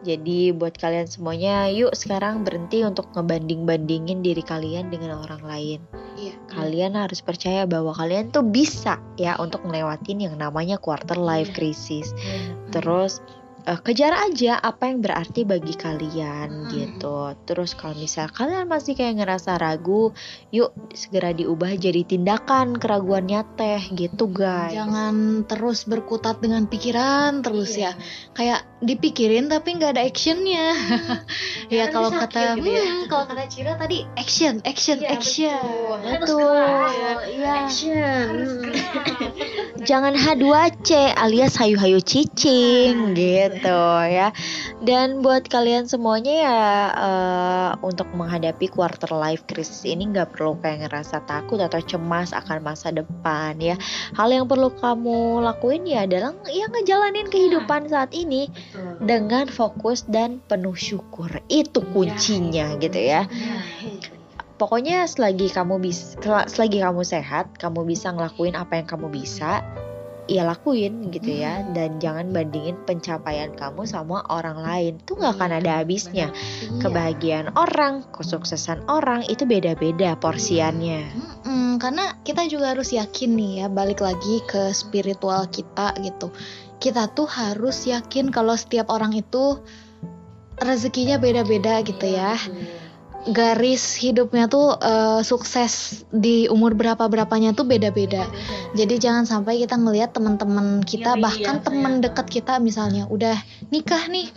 [0.00, 5.80] Jadi buat kalian semuanya, yuk sekarang berhenti untuk ngebanding-bandingin diri kalian dengan orang lain.
[6.16, 6.34] Iya.
[6.52, 12.12] Kalian harus percaya bahwa kalian tuh bisa ya untuk ngelewatin yang namanya quarter life crisis.
[12.74, 13.20] Terus
[13.66, 16.70] eh, kejar aja apa yang berarti bagi kalian Mm.
[16.72, 17.18] gitu.
[17.44, 20.12] Terus kalau misal kalian masih kayak ngerasa ragu,
[20.54, 24.76] yuk segera diubah jadi tindakan keraguannya teh gitu guys.
[24.76, 27.92] Jangan terus berkutat dengan pikiran terus ya.
[28.36, 30.72] Kayak dipikirin tapi nggak ada actionnya.
[31.74, 35.60] ya kalau kata hmm, kalau kata Cira tadi action, action, action.
[36.06, 36.64] Betul.
[37.36, 37.68] Iya.
[39.88, 43.49] Jangan H2C alias hayu-hayu cicing gitu
[44.06, 44.28] ya.
[44.80, 46.60] Dan buat kalian semuanya ya
[46.94, 52.62] eh, untuk menghadapi quarter life crisis ini nggak perlu kayak ngerasa takut atau cemas akan
[52.62, 53.74] masa depan ya.
[54.14, 58.50] Hal yang perlu kamu lakuin ya adalah ya ngejalanin kehidupan saat ini
[59.02, 61.28] dengan fokus dan penuh syukur.
[61.50, 63.26] Itu kuncinya gitu ya.
[64.60, 69.64] Pokoknya selagi kamu bisa selagi kamu sehat, kamu bisa ngelakuin apa yang kamu bisa,
[70.30, 74.92] ya lakuin gitu ya dan jangan bandingin pencapaian kamu sama orang lain.
[75.02, 76.30] Tuh nggak akan ada habisnya.
[76.78, 81.10] Kebahagiaan orang, kesuksesan orang itu beda-beda porsiannya.
[81.10, 86.30] Mm-mm, karena kita juga harus yakin nih ya balik lagi ke spiritual kita gitu.
[86.78, 89.58] Kita tuh harus yakin kalau setiap orang itu
[90.62, 92.38] rezekinya beda-beda gitu ya.
[93.28, 98.24] Garis hidupnya tuh eh, sukses di umur berapa berapanya tuh beda-beda.
[98.72, 103.36] Jadi jangan sampai kita ngelihat teman-teman kita bahkan teman dekat kita misalnya udah
[103.68, 104.32] nikah nih.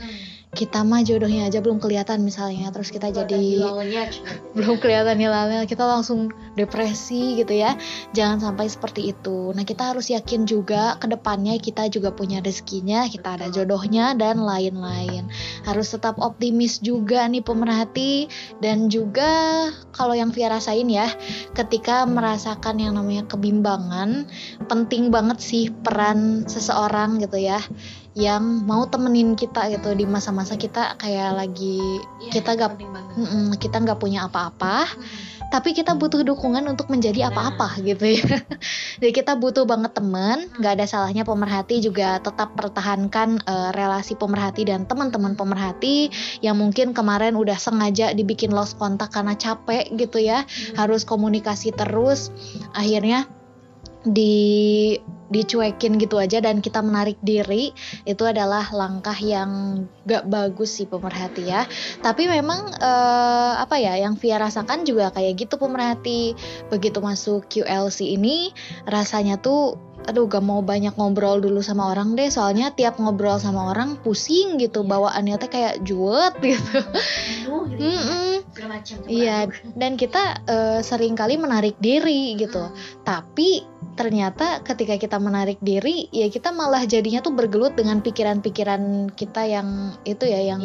[0.54, 3.74] Kita mah jodohnya aja belum kelihatan misalnya terus kita jadi
[4.56, 7.74] belum kelihatan hilalnya kita langsung depresi gitu ya.
[8.14, 9.52] Jangan sampai seperti itu.
[9.58, 14.42] Nah kita harus yakin juga ke depannya kita juga punya rezekinya kita ada jodohnya dan
[14.42, 15.28] lain-lain.
[15.66, 18.30] Harus tetap optimis juga nih pemerhati.
[18.62, 21.10] Dan juga kalau yang Via rasain ya
[21.54, 24.26] ketika merasakan yang namanya kebimbangan
[24.66, 27.62] penting banget sih peran seseorang gitu ya
[28.14, 31.82] yang mau temenin kita gitu di masa-masa kita kayak lagi
[32.30, 32.78] kita gak
[33.14, 34.86] Mm-mm, kita nggak punya apa-apa
[35.54, 38.26] tapi kita butuh dukungan untuk menjadi apa-apa gitu ya.
[38.98, 44.66] Jadi kita butuh banget teman nggak ada salahnya pemerhati juga tetap pertahankan eh, relasi pemerhati
[44.66, 46.10] dan teman-teman pemerhati
[46.42, 50.42] yang mungkin kemarin udah sengaja dibikin lost kontak karena capek gitu ya
[50.74, 52.34] harus komunikasi terus.
[52.74, 53.30] Akhirnya
[54.02, 54.98] di
[55.34, 57.74] dicuekin gitu aja dan kita menarik diri
[58.06, 61.66] itu adalah langkah yang gak bagus sih pemerhati ya.
[62.06, 66.38] Tapi memang eh, apa ya yang Via rasakan juga kayak gitu pemerhati
[66.70, 68.54] begitu masuk QLC ini
[68.86, 69.76] rasanya tuh
[70.06, 74.60] aduh gak mau banyak ngobrol dulu sama orang deh soalnya tiap ngobrol sama orang pusing
[74.60, 76.80] gitu bawaannya teh kayak juet gitu
[77.74, 78.46] Mm-mm.
[79.10, 82.70] Iya, dan kita eh, sering kali menarik diri gitu.
[83.02, 83.66] Tapi
[83.98, 89.98] ternyata ketika kita menarik diri, ya kita malah jadinya tuh bergelut dengan pikiran-pikiran kita yang
[90.06, 90.62] itu ya, yang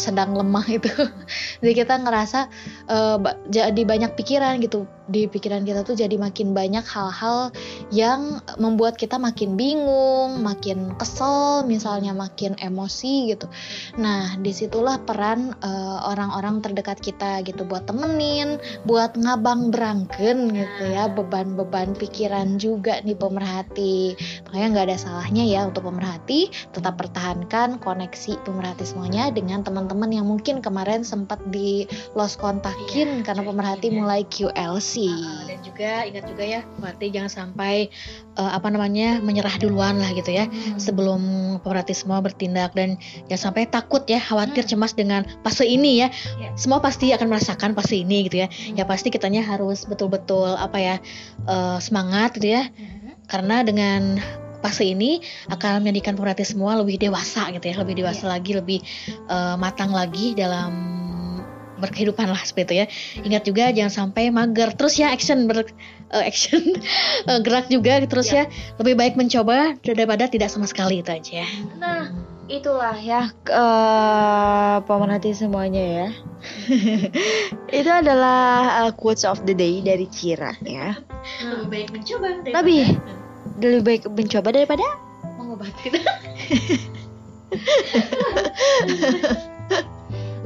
[0.00, 0.88] sedang lemah itu.
[1.60, 2.40] jadi kita ngerasa
[3.20, 4.88] ba- jadi banyak pikiran gitu.
[5.06, 7.54] Di pikiran kita tuh jadi makin banyak hal-hal
[7.94, 13.46] yang membuat kita makin bingung, makin kesel, misalnya makin emosi gitu.
[13.98, 20.82] Nah, di situlah peran eh, orang-orang terdekat kita gitu buat temenin, buat ngabang berangken gitu
[20.90, 24.18] ya, beban-beban pikiran juga nih pemerhati.
[24.48, 30.26] Makanya nggak ada salahnya ya untuk pemerhati tetap pertahankan koneksi pemerhati semuanya dengan teman-teman yang
[30.26, 31.86] mungkin kemarin sempat di
[32.18, 35.08] lost kontakin karena pemerhati mulai QLC aksi.
[35.12, 37.92] Uh, dan juga ingat juga ya, berarti jangan sampai
[38.40, 40.80] uh, apa namanya menyerah duluan lah gitu ya, Hmm.
[40.80, 41.20] sebelum
[41.60, 42.96] pemerhati semua bertindak dan
[43.28, 46.08] jangan sampai takut ya, khawatir cemas dengan fase ini ya.
[46.40, 46.50] Ya.
[46.56, 48.48] Semua pasti akan merasakan fase ini gitu ya.
[48.72, 50.96] Ya pasti kitanya harus betul-betul apa ya
[51.44, 52.72] uh, semangat gitu ya,
[53.28, 54.16] karena dengan
[54.64, 55.20] fase ini
[55.52, 58.80] akan menjadikan pemerhati semua lebih dewasa gitu ya, lebih dewasa lagi, lebih
[59.28, 61.05] uh, matang lagi dalam
[61.78, 62.86] berkehidupan lah seperti itu ya.
[63.26, 65.64] Ingat juga jangan sampai mager terus ya action ber
[66.12, 66.62] uh, action
[67.28, 68.48] uh, gerak juga terus ya.
[68.80, 71.48] Lebih baik mencoba daripada tidak sama sekali itu aja ya.
[71.76, 72.10] Nah,
[72.46, 76.08] itulah ya eh, pemerhati semuanya ya.
[77.82, 80.94] Itu adalah eh, quotes of the day dari Cira ya.
[81.42, 82.84] Lebih baik mencoba Lebih
[83.62, 84.86] lebih baik mencoba daripada
[85.38, 85.90] mengobati.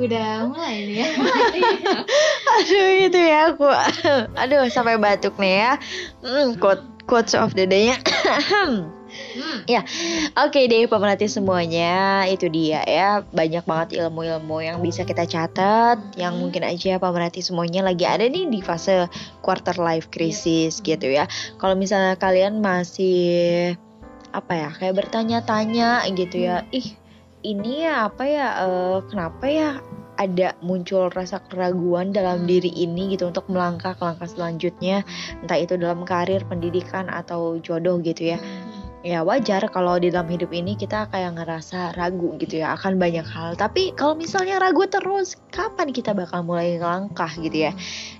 [0.00, 1.08] Udah mulai nih ya.
[2.56, 3.68] aduh itu ya aku.
[4.32, 5.72] Aduh sampai batuk nih ya.
[6.24, 8.00] Hmm, quote quotes of the day-nya.
[9.66, 9.82] Ya,
[10.38, 12.22] oke deh pemerhati semuanya.
[12.30, 13.26] Itu dia ya.
[13.26, 18.46] Banyak banget ilmu-ilmu yang bisa kita catat yang mungkin aja pemerhati semuanya lagi ada nih
[18.46, 19.10] di fase
[19.42, 21.26] quarter life crisis gitu ya.
[21.58, 23.74] Kalau misalnya kalian masih
[24.30, 26.94] apa ya kayak bertanya-tanya gitu ya, ih
[27.42, 29.70] ini ya apa ya eh, kenapa ya
[30.20, 35.00] ada muncul rasa keraguan dalam diri ini gitu untuk melangkah ke langkah selanjutnya.
[35.40, 38.38] Entah itu dalam karir, pendidikan atau jodoh gitu ya.
[39.00, 43.24] Ya wajar kalau di dalam hidup ini kita kayak ngerasa ragu gitu ya akan banyak
[43.24, 43.56] hal.
[43.56, 47.72] Tapi kalau misalnya ragu terus kapan kita bakal mulai langkah gitu ya?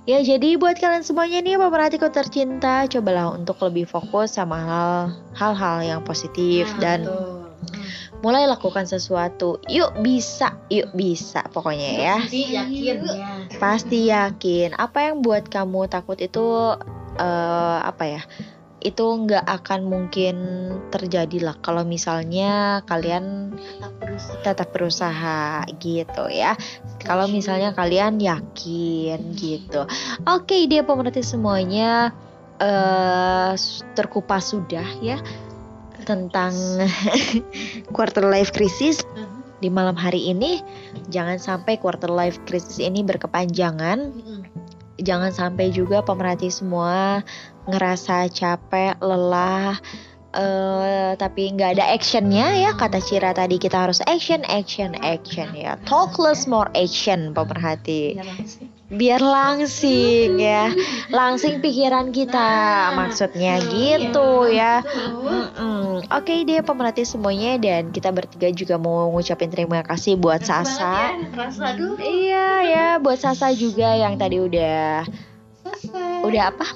[0.09, 4.93] Ya jadi buat kalian semuanya nih pemerhatiku tercinta cobalah untuk lebih fokus sama hal
[5.37, 7.05] hal-hal yang positif dan
[8.21, 9.59] mulai lakukan sesuatu.
[9.67, 10.55] Yuk bisa.
[10.69, 12.17] Yuk bisa pokoknya ya.
[12.29, 13.29] yakin ya.
[13.57, 14.77] pasti yakin.
[14.77, 16.77] Apa yang buat kamu takut itu
[17.17, 18.21] eh, apa ya?
[18.81, 20.35] Itu nggak akan mungkin
[20.89, 21.55] terjadi lah.
[21.61, 23.53] Kalau misalnya kalian
[24.41, 25.65] tetap berusaha.
[25.81, 26.57] gitu ya.
[27.01, 29.85] Kalau misalnya kalian yakin gitu.
[30.29, 32.13] Oke dia pemerhati semuanya
[32.61, 33.57] eh
[33.97, 35.17] terkupas sudah ya
[36.03, 36.53] tentang
[37.95, 39.01] quarter life crisis.
[39.61, 40.57] Di malam hari ini
[41.13, 44.09] jangan sampai quarter life crisis ini berkepanjangan.
[45.01, 47.25] Jangan sampai juga pemerhati semua
[47.65, 49.77] ngerasa capek, lelah,
[50.33, 52.71] eh tapi nggak ada actionnya ya.
[52.73, 55.77] Kata Cira tadi kita harus action, action, action ya.
[55.85, 58.17] Talk less more action pemerhati.
[58.91, 60.67] Biar langsing ya,
[61.15, 64.83] langsing pikiran kita maksudnya gitu ya.
[65.23, 66.03] Mm-mm.
[66.11, 71.15] Oke deh pemerhati semuanya dan kita bertiga juga mau ngucapin terima kasih buat Sasa.
[71.31, 71.95] Rasa dulu.
[72.03, 75.07] Iya ya, buat Sasa juga yang tadi udah
[76.27, 76.67] udah apa?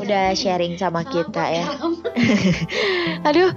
[0.00, 1.66] Udah sharing sama kita ya.
[3.28, 3.52] Aduh,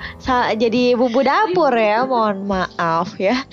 [0.59, 2.03] jadi bumbu dapur ya.
[2.03, 3.43] Mohon maaf ya.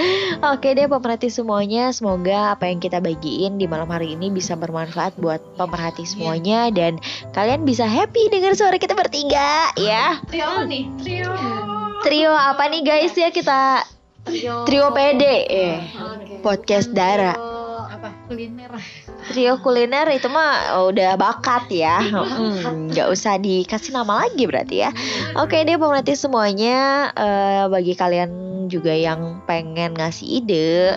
[0.40, 5.14] Oke deh pemerhati semuanya, semoga apa yang kita bagiin di malam hari ini bisa bermanfaat
[5.20, 6.98] buat pemerhati semuanya dan
[7.36, 10.18] kalian bisa happy dengan suara kita bertiga ya.
[10.26, 11.32] Trio nih, trio.
[12.00, 13.84] Trio apa nih guys ya kita
[14.64, 15.76] trio PD eh
[16.40, 17.59] podcast Dara.
[18.31, 18.70] Kuliner.
[19.26, 24.95] Trio kuliner itu mah udah bakat ya, Hmm, nggak usah dikasih nama lagi berarti ya.
[25.35, 28.31] Oke deh pemerhati semuanya, eh, bagi kalian
[28.70, 30.95] juga yang pengen ngasih ide,